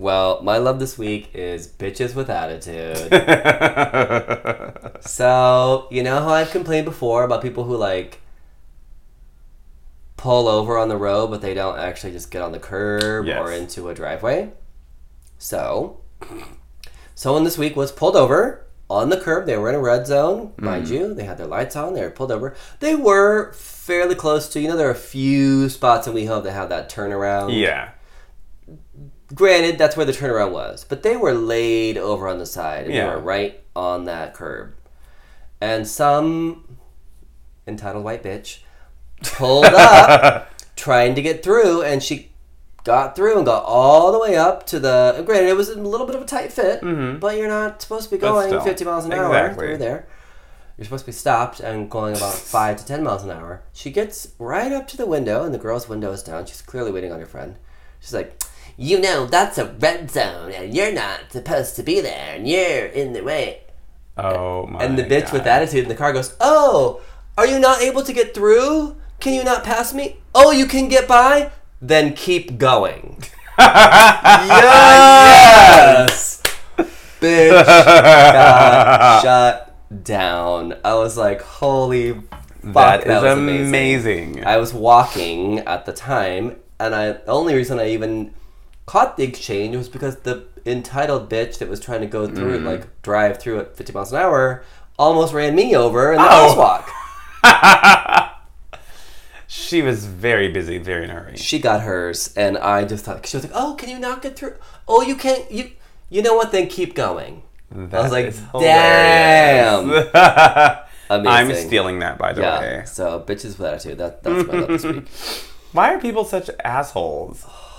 [0.00, 2.96] Well, my love this week is bitches with attitude.
[5.02, 8.22] so, you know how I've complained before about people who like
[10.16, 13.38] pull over on the road, but they don't actually just get on the curb Yes.
[13.38, 14.52] or into a driveway?
[15.36, 16.00] So,
[17.14, 19.44] someone this week was pulled over on the curb.
[19.44, 20.94] They were in a red zone, mind Mm-hmm.
[20.94, 21.12] you.
[21.14, 21.92] They had their lights on.
[21.92, 22.54] They were pulled over.
[22.80, 26.52] They were fairly close to, you know, there are a few spots in WeHo that
[26.52, 27.54] have that turnaround.
[27.60, 27.90] yeah.
[29.34, 32.86] Granted, that's where the turnaround was, but they were laid over on the side.
[32.86, 33.08] And Yeah.
[33.10, 34.74] They were right on that curb.
[35.60, 36.78] And some
[37.66, 38.58] entitled white bitch
[39.22, 42.32] pulled up trying to get through, and she
[42.82, 45.22] got through and got all the way up to the.
[45.24, 46.80] Granted, it was a little bit of a tight fit,
[47.20, 48.34] but you're not supposed to be Mm-hmm.
[48.34, 49.66] Going still, 50 miles an hour exactly.
[49.66, 50.06] through there.
[50.76, 53.62] You're supposed to be stopped and going about 5 to 10 miles an hour.
[53.74, 56.46] She gets right up to the window, and the girl's window is down.
[56.46, 57.56] She's clearly waiting on her friend.
[58.00, 58.42] She's like,
[58.82, 62.86] You know, that's a red zone, and you're not supposed to be there, and you're
[62.86, 63.64] in the way.
[64.16, 64.82] Oh my.
[64.82, 67.02] And the bitch with attitude in the car goes, Oh,
[67.36, 68.96] are you not able to get through?
[69.20, 70.16] Can you not pass me?
[70.34, 71.50] Oh, you can get by?
[71.82, 73.22] Then keep going.
[73.58, 74.40] yes!
[77.20, 80.72] Bitch got shut down.
[80.82, 84.42] I was like, Holy fuck, That is was amazing.
[84.42, 88.32] I was walking at the time, and I the only reason I even
[88.90, 92.56] caught the exchange was because the entitled bitch that was trying to go through Mm.
[92.56, 94.64] it, like drive through at 50 miles an hour,
[94.98, 96.54] almost ran me over in the Oh.
[96.56, 96.84] crosswalk.
[99.46, 101.36] She was very busy, very in a hurry.
[101.36, 104.36] She got hers, and I just thought she was like, "Oh, can you not get
[104.36, 104.54] through?
[104.86, 105.50] Oh, you can't.
[105.50, 105.70] You,
[106.08, 106.52] you know what?
[106.52, 107.42] Then keep going."
[107.74, 109.90] I was like, "Damn."
[111.26, 112.60] I'm stealing that, by the Yeah.
[112.60, 112.82] way.
[112.86, 113.98] So bitches with attitude.
[113.98, 115.08] That that's my love this week.
[115.72, 117.44] Why are people such assholes?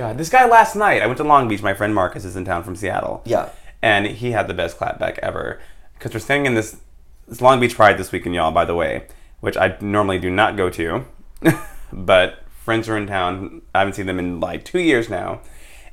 [0.00, 1.02] God, this guy last night.
[1.02, 1.60] I went to Long Beach.
[1.60, 3.20] My friend Marcus is in town from Seattle.
[3.26, 3.50] Yeah.
[3.82, 5.60] and he had the best clapback ever
[5.92, 6.80] because we're staying in this,
[7.28, 8.50] this Long Beach Pride this weekend, y'all.
[8.50, 9.08] By the way,
[9.40, 11.04] which I normally do not go to,
[11.92, 13.60] but friends are in town.
[13.74, 15.42] I haven't seen them in like two years now,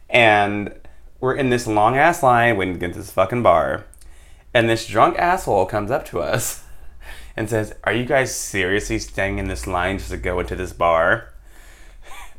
[0.10, 0.74] and
[1.20, 3.88] we're in this long ass line waiting to get to this fucking bar,
[4.54, 6.64] and this drunk asshole comes up to us
[7.36, 10.72] and says, "Are you guys seriously staying in this line just to go into this
[10.72, 11.34] bar?"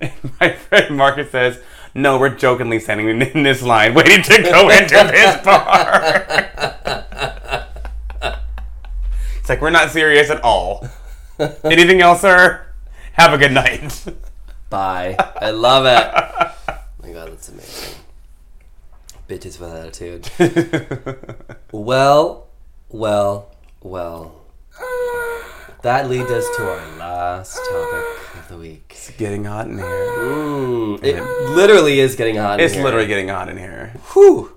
[0.00, 1.60] And my friend Marcus says,
[1.94, 6.50] "No, we're jokingly standing in, in this line, waiting to go into this bar."
[9.40, 10.88] it's like we're not serious at all.
[11.64, 12.66] Anything else, sir?
[13.12, 14.04] Have a good night.
[14.70, 15.16] Bye.
[15.40, 16.10] I love it.
[16.68, 17.94] Oh my god, that's amazing.
[19.28, 20.30] Bitches with attitude.
[21.72, 22.48] Well,
[22.88, 24.34] well, well.
[25.82, 28.86] That leads us to our last topic of the week.
[28.90, 29.86] It's getting hot in here.
[29.86, 31.22] Mm, it
[31.54, 32.54] literally is getting hot.
[32.54, 32.66] in here.
[32.66, 33.92] It's literally getting hot in here.
[34.12, 34.52] Whew.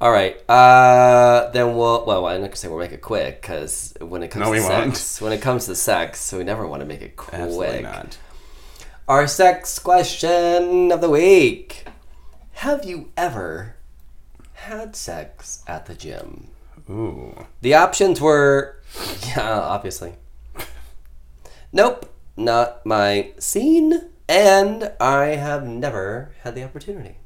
[0.00, 0.38] All right.
[0.48, 2.04] Uh, then we'll.
[2.06, 4.50] Well, I'm not gonna say we'll make it quick because when it comes No, to
[4.52, 4.96] we won't.
[4.96, 7.34] sex, when it comes to sex, we never want to make it quick.
[7.40, 8.16] Absolutely not.
[9.08, 11.86] Our sex question of the week:
[12.52, 13.74] Have you ever
[14.52, 16.48] had sex at the gym?
[16.88, 17.46] Ooh.
[17.62, 18.76] The options were,
[19.26, 20.14] yeah, obviously.
[21.76, 22.08] Nope,
[22.38, 27.16] not my scene, and I have never had the opportunity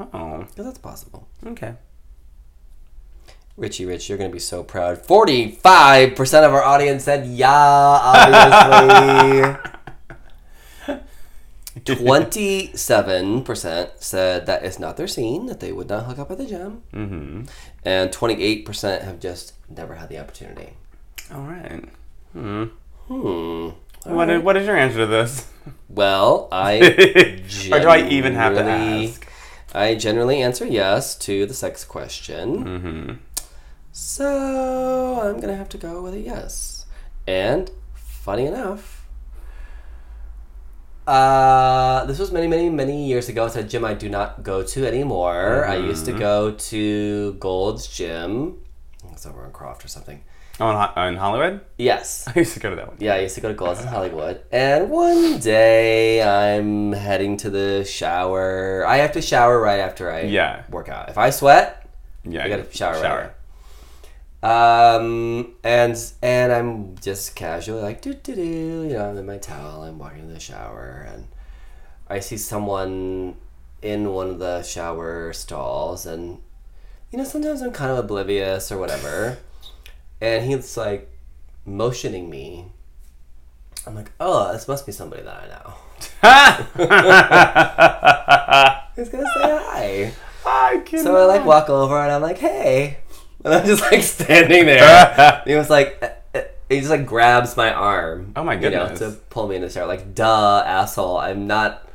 [0.00, 0.38] Oh.
[0.48, 1.28] because that's possible.
[1.46, 1.74] Okay.
[3.56, 4.98] Richie Rich, you're going to be so proud.
[5.06, 9.60] 45% of our audience said yeah, obviously.
[11.84, 16.46] 27% said that it's not their scene, that they would not hook up at the
[16.46, 16.82] gym.
[16.92, 17.42] Mm-hmm.
[17.84, 20.70] And 28% have just never had the opportunity.
[21.32, 21.84] All right.
[22.32, 22.64] Hmm.
[23.06, 23.68] Hmm.
[24.04, 25.50] What, is, what is your answer to this?
[25.88, 26.76] Well, I.
[27.72, 29.26] or do I even have to generally- ask?
[29.74, 32.64] I generally answer yes to the sex question.
[32.64, 33.12] Mm-hmm.
[33.90, 36.86] So I'm gonna have to go with a yes.
[37.26, 39.06] And funny enough,
[41.06, 43.46] uh, this was many, many, many years ago.
[43.46, 45.66] It's a gym I do not go to anymore.
[45.66, 48.62] I used to go to Gold's Gym.
[49.12, 50.22] It's over on Croft or something.
[50.60, 51.60] Oh, in, in Hollywood?
[51.78, 52.28] Yes.
[52.34, 52.96] I used to go to that one.
[53.00, 54.42] Yeah, I used to go to Gold's in Hollywood.
[54.52, 58.84] And one day I'm heading to the shower.
[58.86, 60.62] I have to shower right after I Yeah.
[60.70, 61.08] work out.
[61.08, 61.88] If I sweat,
[62.24, 62.44] Yeah.
[62.44, 63.18] I gotta shower, shower.
[63.20, 63.30] right.
[64.44, 69.38] Um, and and I'm just casually like do do do, you know, I'm in my
[69.38, 71.28] towel, I'm walking in the shower, and
[72.08, 73.36] I see someone
[73.80, 76.38] in one of the shower stalls, and
[77.10, 79.38] you know, sometimes I'm kind of oblivious or whatever,
[80.24, 81.08] and he's like
[81.64, 82.66] motioning me.
[83.86, 85.74] I'm like, oh, this must be somebody that I know.
[88.96, 90.12] He's gonna say hi.
[90.46, 91.02] I can.
[91.02, 92.98] So I like walk over and I'm like, hey.
[93.44, 95.42] And I'm just like standing there.
[95.46, 98.32] he was like, eh, eh, he just like grabs my arm.
[98.36, 98.98] Oh my You know, goodness.
[99.00, 99.86] to pull me in the shower.
[99.86, 101.18] Like, duh, asshole.
[101.18, 101.86] I'm not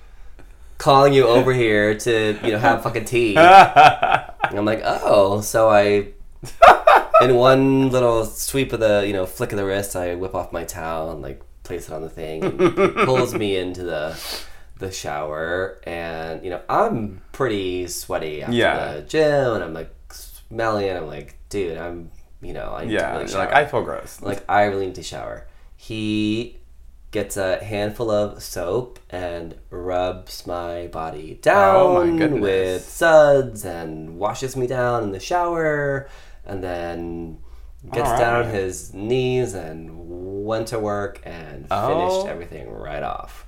[0.77, 3.35] calling you over here to, you know, have fucking tea.
[3.35, 3.37] And
[4.59, 5.41] I'm like, oh.
[5.41, 6.09] So I,
[7.21, 10.51] in one little sweep of the, you know, flick of the wrist, I whip off
[10.51, 12.43] my towel and like place it on the thing.
[12.43, 12.59] And
[13.05, 14.19] pulls me into the
[14.77, 18.93] the shower, and you know, I'm pretty sweaty after Yeah.
[18.95, 22.11] the gym, and I'm like smelly, and I'm like, dude, I'm,
[22.41, 23.45] you know, I need to yeah, really shower.
[23.45, 24.21] like I feel gross.
[24.21, 25.47] like I really need to shower.
[25.75, 26.55] He
[27.11, 34.17] gets a handful of soap and rubs my body down Oh my with suds and
[34.19, 36.07] washes me down in the shower
[36.49, 37.37] and then
[37.93, 41.87] gets All down on his knees and went to work and Oh.
[41.87, 43.45] finished everything right off.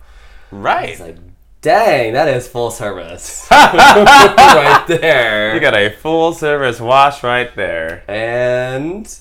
[0.52, 0.90] right.
[0.90, 1.18] It's like,
[1.62, 3.48] dang, that is full service.
[3.52, 5.54] right there.
[5.54, 8.04] you got a full service wash right there.
[8.08, 9.14] And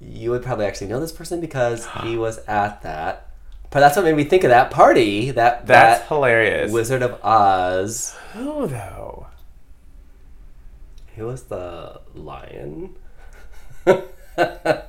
[0.00, 3.24] you would probably actually know this person because he was at that.
[3.70, 5.30] But that's what made me think of that party.
[5.30, 6.72] That That's that hilarious.
[6.72, 8.16] Wizard of Oz.
[8.32, 9.26] Who though?
[11.14, 12.94] He was the lion.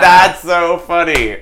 [0.00, 1.38] That's so funny.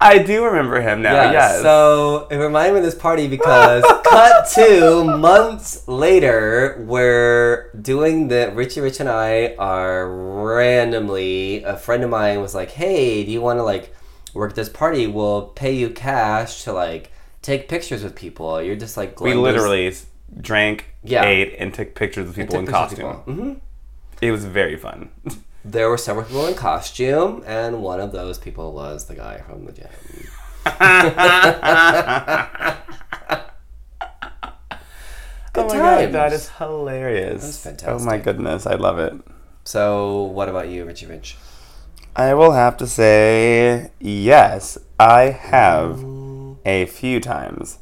[0.00, 1.14] I do remember him now.
[1.14, 1.62] Yeah, yes.
[1.62, 8.52] So it reminded me of this party because cut to months later, we're doing the
[8.54, 13.40] Richie Rich and I are randomly a friend of mine was like, Hey, do you
[13.40, 13.92] wanna like
[14.34, 15.08] work at this party?
[15.08, 17.10] We'll pay you cash to like
[17.42, 18.62] take pictures with people.
[18.62, 19.92] You're just like we literally
[20.40, 21.24] drank, Yeah.
[21.24, 23.22] ate, and took pictures of people in costume.
[23.26, 23.56] Mhm.
[24.20, 25.10] It was very fun.
[25.64, 29.66] There were several people in costume, and one of those people was the guy from
[29.66, 29.88] the gym.
[35.52, 37.42] Good oh my god, that is hilarious.
[37.42, 37.88] That's fantastic.
[37.88, 39.14] Oh my goodness, I love it.
[39.64, 41.36] So, what about you, Richie Rich?
[42.14, 46.04] I will have to say yes, I have
[46.64, 47.78] a few times.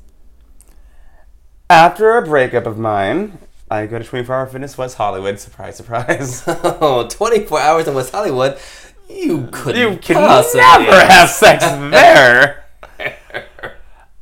[1.69, 3.39] After a breakup of mine,
[3.71, 5.41] I go to 24 Hour Fitness West Hollywood.
[5.41, 6.45] Surprise, surprise.
[6.49, 8.59] Oh, 24 hours in West Hollywood.
[9.09, 10.61] You couldn't you can possibly.
[10.61, 12.66] never have sex there.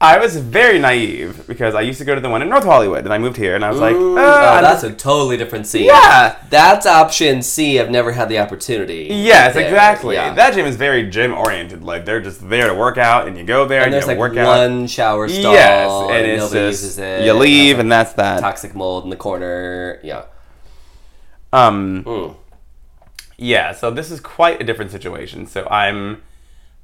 [0.04, 3.04] I was very naive because I used to go to the one in North Hollywood,
[3.04, 5.36] and I moved here, and I was like, Ooh, "Uh, oh, I'm that's a totally
[5.36, 5.84] different scene.
[5.86, 6.36] Yeah.
[6.50, 7.80] That's option C.
[7.80, 9.08] I've never had the opportunity.
[9.10, 9.64] Yes, there.
[9.66, 10.16] exactly.
[10.16, 10.34] Yeah.
[10.34, 11.82] That gym is very gym oriented.
[11.82, 14.08] Like they're just there to work out, and you go there and, and there's you
[14.08, 14.46] like work out.
[14.46, 15.52] one shower stall.
[15.52, 17.24] yes, and it's nobody just uses it.
[17.24, 18.40] you and leave, and that's that.
[18.40, 20.00] toxic mold in the corner.
[20.02, 20.24] Yeah.
[21.52, 22.36] Um, Mm.
[23.38, 23.72] yeah.
[23.72, 25.46] So this is quite a different situation.
[25.46, 26.22] So I'm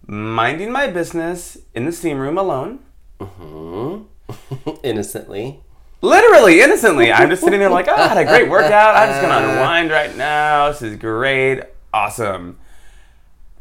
[0.07, 2.79] minding my business in the steam room alone.
[3.21, 4.03] Hmm?
[4.83, 5.61] Innocently.
[6.03, 7.13] Literally, innocently.
[7.13, 8.97] I'm just sitting there like, oh, I had a great workout.
[8.97, 10.71] I'm just gonna unwind right now.
[10.71, 11.63] This is great.
[11.93, 12.59] Awesome.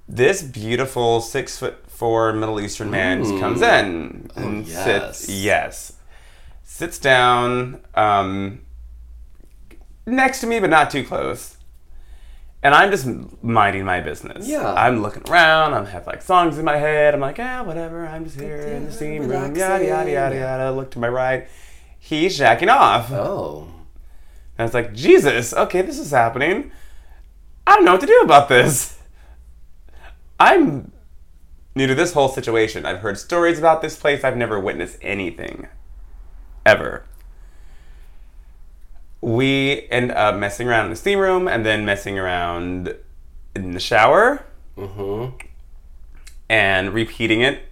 [0.07, 5.19] This beautiful six foot four Middle Eastern man just comes in and yes.
[5.19, 5.29] sits.
[5.29, 5.93] Yes.
[6.63, 8.61] Sits down um,
[10.05, 11.57] next to me, but not too close.
[12.61, 13.07] And I'm just
[13.41, 14.47] minding my business.
[14.47, 14.73] Yeah.
[14.73, 15.73] I'm looking around.
[15.73, 17.13] I have like songs in my head.
[17.13, 18.05] I'm like, yeah, whatever.
[18.05, 19.55] I'm just here in the steam room.
[19.55, 20.71] Yada yada yada yada.
[20.71, 21.47] Look to my right.
[21.97, 23.11] He's jacking off.
[23.11, 23.67] Oh.
[24.57, 26.71] And I was like, Jesus, okay, this is happening.
[27.65, 28.97] I don't know what to do about this.
[30.39, 30.91] I'm
[31.75, 32.85] new to this whole situation.
[32.85, 34.23] I've heard stories about this place.
[34.23, 35.67] I've never witnessed anything.
[36.65, 37.05] Ever.
[39.21, 42.95] We end up messing around in the steam room and then messing around
[43.55, 44.45] in the shower
[44.77, 45.35] Mm-hmm.
[46.47, 47.63] and repeating it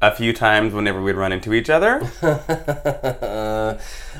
[0.00, 2.00] a few times whenever we'd run into each other.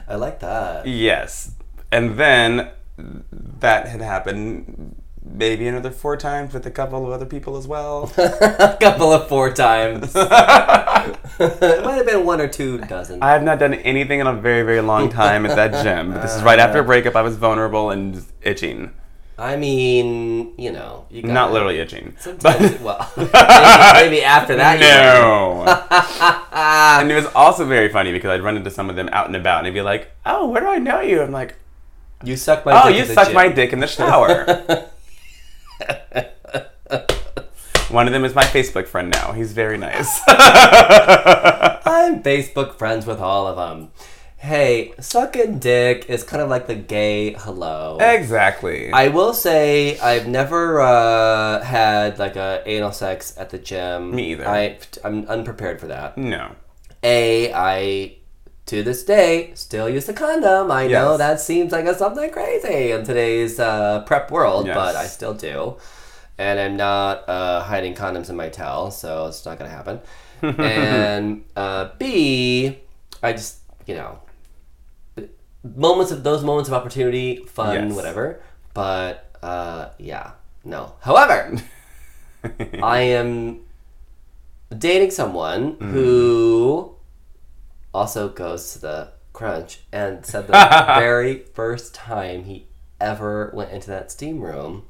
[0.09, 0.87] I like that.
[0.87, 1.51] Yes.
[1.91, 7.57] And then that had happened maybe another four times with a couple of other people
[7.57, 8.13] as well.
[8.19, 10.13] a couple of four times.
[10.17, 13.23] it might have been one or two dozen.
[13.23, 16.13] I have not done anything in a very, very long time at that gym.
[16.13, 17.17] But this is right after a breakup.
[17.17, 18.93] I was vulnerable and itching.
[19.39, 22.15] I mean, you know, you Not literally itching.
[22.19, 24.79] Sometimes, well, maybe, maybe after that.
[24.79, 25.65] No.
[26.53, 29.35] and it was also very funny because I'd run into some of them out and
[29.35, 31.23] about and they'd be like, oh, where do I know you?
[31.23, 31.57] I'm like,
[32.23, 32.83] you suck my.
[32.83, 33.35] oh, dick you at the sucked gym.
[33.35, 34.91] my dick in the shower.
[37.91, 39.33] One of them is my Facebook friend now.
[39.33, 40.21] He's very nice.
[40.29, 43.91] I'm Facebook friends with all of them.
[44.39, 47.99] Hey, sucking dick is kind of like the gay hello.
[48.01, 48.91] exactly.
[48.93, 54.15] I will say I've never uh, had like a anal sex at the gym.
[54.17, 54.49] Me either.
[54.49, 56.17] I I'm unprepared for that.
[56.19, 56.57] no.
[57.05, 58.17] A, I
[58.73, 60.71] to this day still use a condom.
[60.71, 64.75] I know that seems like a something crazy in today's uh, PrEP world, Yes.
[64.75, 65.77] but I still do.
[66.39, 70.01] And I'm not uh, hiding condoms in my towel, so it's not gonna happen.
[70.43, 72.79] and uh, B,
[73.23, 74.21] I just you know
[75.63, 77.95] moments of those moments of opportunity, fun, Yes.
[77.95, 78.41] whatever.
[78.73, 80.31] But uh, yeah,
[80.65, 80.95] no.
[81.03, 81.59] However,
[82.83, 83.61] I am
[84.77, 85.91] dating someone Mm.
[85.91, 86.92] who
[87.93, 90.53] also goes to the Crunch and said the
[90.99, 92.67] very first time he
[93.01, 94.87] ever went into that steam room,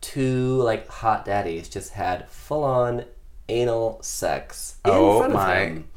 [0.00, 3.04] two like hot daddies just had full on
[3.48, 5.88] anal sex in Oh front of my him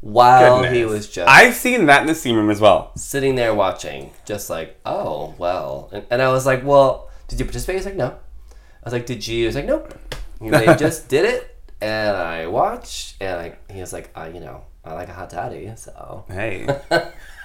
[0.00, 2.92] while he was just I've seen that in the steam room as well.
[2.96, 5.90] sitting there watching, just like, oh well.
[5.92, 7.76] And, and I was like, well, did you participate?
[7.76, 8.06] He's like, no.
[8.06, 9.46] I was like, did you?
[9.46, 9.94] He's like, nope.
[10.40, 14.64] They just did it, and I watched, and I, he was like, uh, you know,
[14.90, 16.24] I like a hot daddy, so.
[16.28, 16.66] Hey,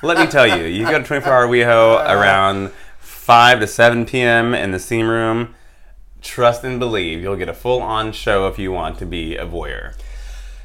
[0.01, 4.55] let me tell you, you go to 24 Hour WeHo around 5 to 7 p.m.
[4.55, 5.53] in the steam room.
[6.23, 9.45] Trust and believe you'll get a full on show if you want to be a
[9.45, 9.93] voyeur.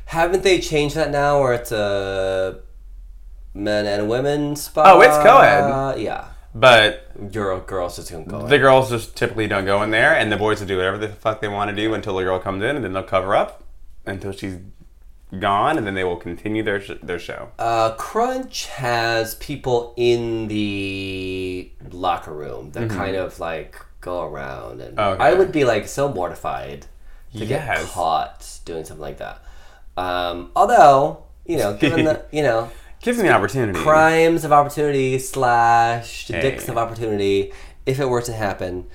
[0.07, 2.61] Haven't they changed that now, where it's a
[3.53, 4.87] men and women spot?
[4.89, 6.01] Oh, it's co-ed.
[6.01, 8.47] Yeah, But girl, girls just gonna go.
[8.47, 8.61] the in.
[8.63, 11.43] girls just typically don't go in there, and the boys will do whatever the fuck
[11.43, 13.63] they want to do until the girl comes in, and then they'll cover up
[14.07, 14.57] until she's
[15.39, 17.51] gone, and then they will continue their sh- their show.
[17.59, 24.97] Uh, Crunch has people in the locker room that kind of like go around, and
[24.97, 25.13] Mm-hmm.
[25.21, 25.23] Okay.
[25.25, 26.87] I would be like so mortified
[27.33, 27.93] to get Yes.
[27.93, 29.41] caught doing something like that.
[29.97, 32.71] Um, although you know, given the you know
[33.03, 33.79] Gives me the opportunity.
[33.79, 36.41] crimes of opportunity slash Hey.
[36.43, 37.53] dicks of opportunity,
[37.87, 38.87] if it were to happen.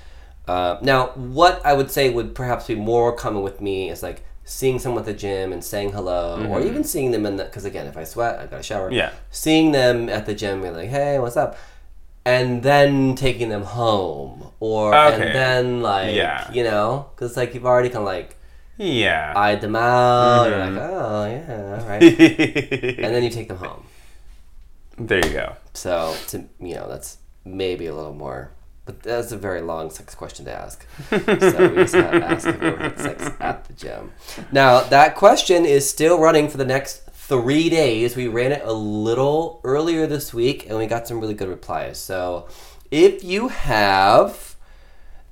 [0.47, 4.23] Uh, now, what I would say would perhaps be more common with me is like
[4.47, 7.65] seeing someone at the gym and saying hello, or even seeing them in the because
[7.65, 8.85] again, if I sweat, I've got to shower.
[8.88, 8.95] Mm-hmm.
[8.95, 9.11] Yeah.
[9.31, 11.57] seeing them at the gym, being like, "Hey, what's up?"
[12.27, 15.13] and then taking them home, or Okay.
[15.27, 16.51] and then like Yeah.
[16.51, 18.38] you know, because like you've already kind of like
[18.77, 19.34] Yeah.
[19.35, 20.76] eyed them out, you're Mm-hmm.
[20.77, 22.03] like, "Oh yeah, right,
[23.05, 23.84] and then you take them home.
[24.97, 25.55] there you go.
[25.73, 28.51] So to you know, that's maybe a little more.
[28.85, 30.85] But that's a very long sex question to ask.
[31.09, 34.11] so we just gotta ask if ever had sex at the gym.
[34.51, 38.15] Now that question is still running for the next three days.
[38.15, 41.97] We ran it a little earlier this week, and we got some really good replies.
[41.97, 42.47] So
[42.91, 44.55] if you have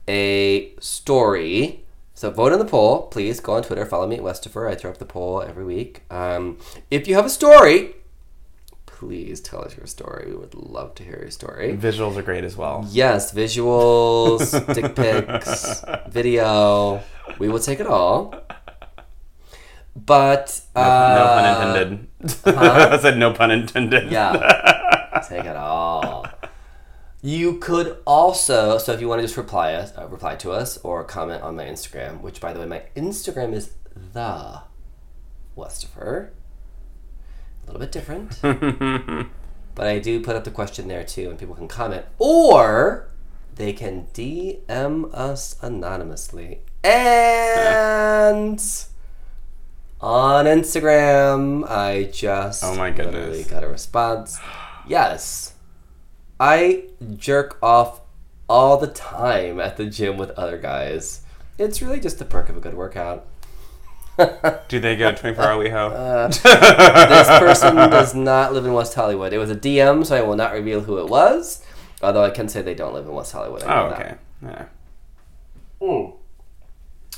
[0.07, 1.85] a story.
[2.15, 3.39] So vote in the poll, please.
[3.39, 4.69] Go on Twitter, follow me at Westifer.
[4.69, 6.03] I throw up the poll every week.
[6.11, 6.57] Um,
[6.91, 7.95] if you have a story,
[9.07, 10.27] please tell us your story.
[10.31, 11.75] We would love to hear your story.
[11.77, 12.87] Visuals are great as well.
[12.89, 14.43] Yes, visuals,
[14.75, 17.01] dick pics, video.
[17.37, 18.33] We will take it all.
[19.95, 22.07] But No, uh, no pun intended.
[22.57, 24.11] I said no pun intended.
[24.11, 26.25] Yeah, take it all.
[27.21, 30.77] You could also, so if you want to just reply us, uh, reply to us,
[30.77, 33.73] or comment on my Instagram, which by the way, my Instagram is
[34.13, 34.61] the
[35.57, 36.29] Westifer.
[37.63, 38.39] A little bit different,
[39.75, 43.07] but I do put up the question there too, and people can comment, or
[43.55, 46.61] they can DM us anonymously.
[46.83, 48.61] And
[50.01, 53.13] on Instagram, I just Oh my goodness.
[53.15, 54.37] literally got a response.
[54.87, 55.53] Yes,
[56.39, 56.85] I
[57.15, 58.01] jerk off
[58.49, 61.21] all the time at the gym with other guys.
[61.57, 63.25] It's really just the perk of a good workout.
[64.67, 65.93] Do they go to 24 hour WeHo?
[66.03, 69.33] Uh, this person does not live in West Hollywood.
[69.33, 71.65] It was a DM, so I will not reveal who it was.
[72.01, 73.63] Although I can say they don't live in West Hollywood.
[73.63, 73.99] I oh, that.
[73.99, 74.15] okay.
[74.43, 74.65] Yeah.
[75.81, 76.13] Mm.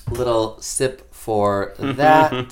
[0.09, 2.49] Little sip for that.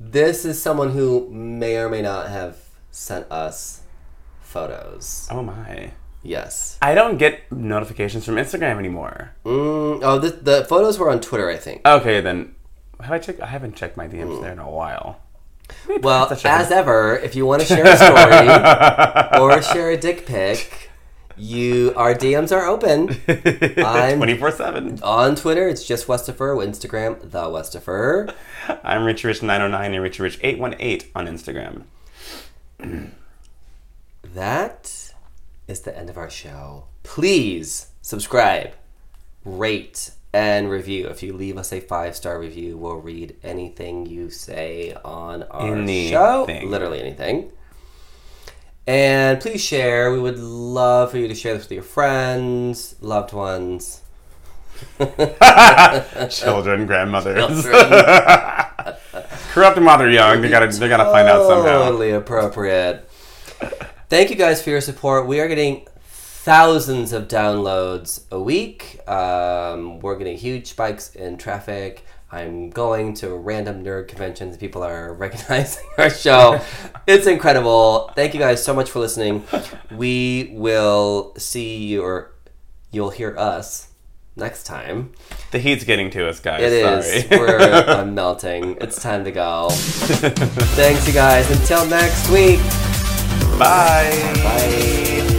[0.00, 2.56] this is someone who may or may not have
[2.90, 3.82] sent us
[4.40, 5.28] photos.
[5.30, 5.92] Oh my.
[6.22, 6.78] Yes.
[6.80, 9.32] I don't get notifications from Instagram anymore.
[9.44, 11.86] Mm, oh, the, the photos were on Twitter, I think.
[11.86, 12.54] Okay, then
[13.04, 13.40] have I checked?
[13.40, 15.20] I haven't checked my DMs there in a while.
[16.00, 20.26] Well, a as ever, if you want to share a story or share a dick
[20.26, 20.90] pic,
[21.36, 23.08] you our DMs are open.
[23.84, 25.00] I'm- 24 7.
[25.02, 26.54] On Twitter, it's just Westifer.
[26.64, 28.32] Instagram, the Westifer.
[28.82, 31.82] I'm Richie Rich 909 and Richie Rich 818 on Instagram.
[34.34, 35.12] That
[35.68, 36.84] is the end of our show.
[37.02, 38.72] Please subscribe,
[39.44, 41.06] rate, and review.
[41.06, 45.86] If you leave us a five star review, we'll read anything you say on our
[45.86, 46.44] show.
[46.64, 47.52] Literally anything.
[48.86, 50.12] And please share.
[50.12, 54.02] We would love for you to share this with your friends, loved ones.
[56.30, 57.62] Children, grandmothers.
[57.62, 57.74] children.
[59.52, 60.42] Corrupt them young.
[60.42, 61.84] They gotta they gotta find out somehow.
[61.84, 63.08] Totally appropriate.
[64.08, 65.28] Thank you guys for your support.
[65.28, 65.86] We are getting
[66.44, 69.00] thousands of downloads a week.
[69.08, 72.04] Um, we're getting huge spikes in traffic.
[72.30, 74.58] I'm going to random nerd conventions.
[74.58, 76.60] People are recognizing our show.
[77.06, 78.10] it's incredible.
[78.14, 79.42] Thank you guys so much for listening.
[79.90, 82.34] We will see you, or
[82.90, 83.88] you'll hear us
[84.36, 85.12] next time.
[85.50, 86.60] The heat's getting to us, guys.
[86.60, 87.24] It is.
[87.24, 87.40] Sorry.
[87.40, 88.76] We're I'm melting.
[88.82, 89.68] It's time to go.
[89.70, 91.50] Thanks, you guys.
[91.50, 92.58] Until next week.
[93.58, 94.10] Bye.
[94.42, 95.33] Bye.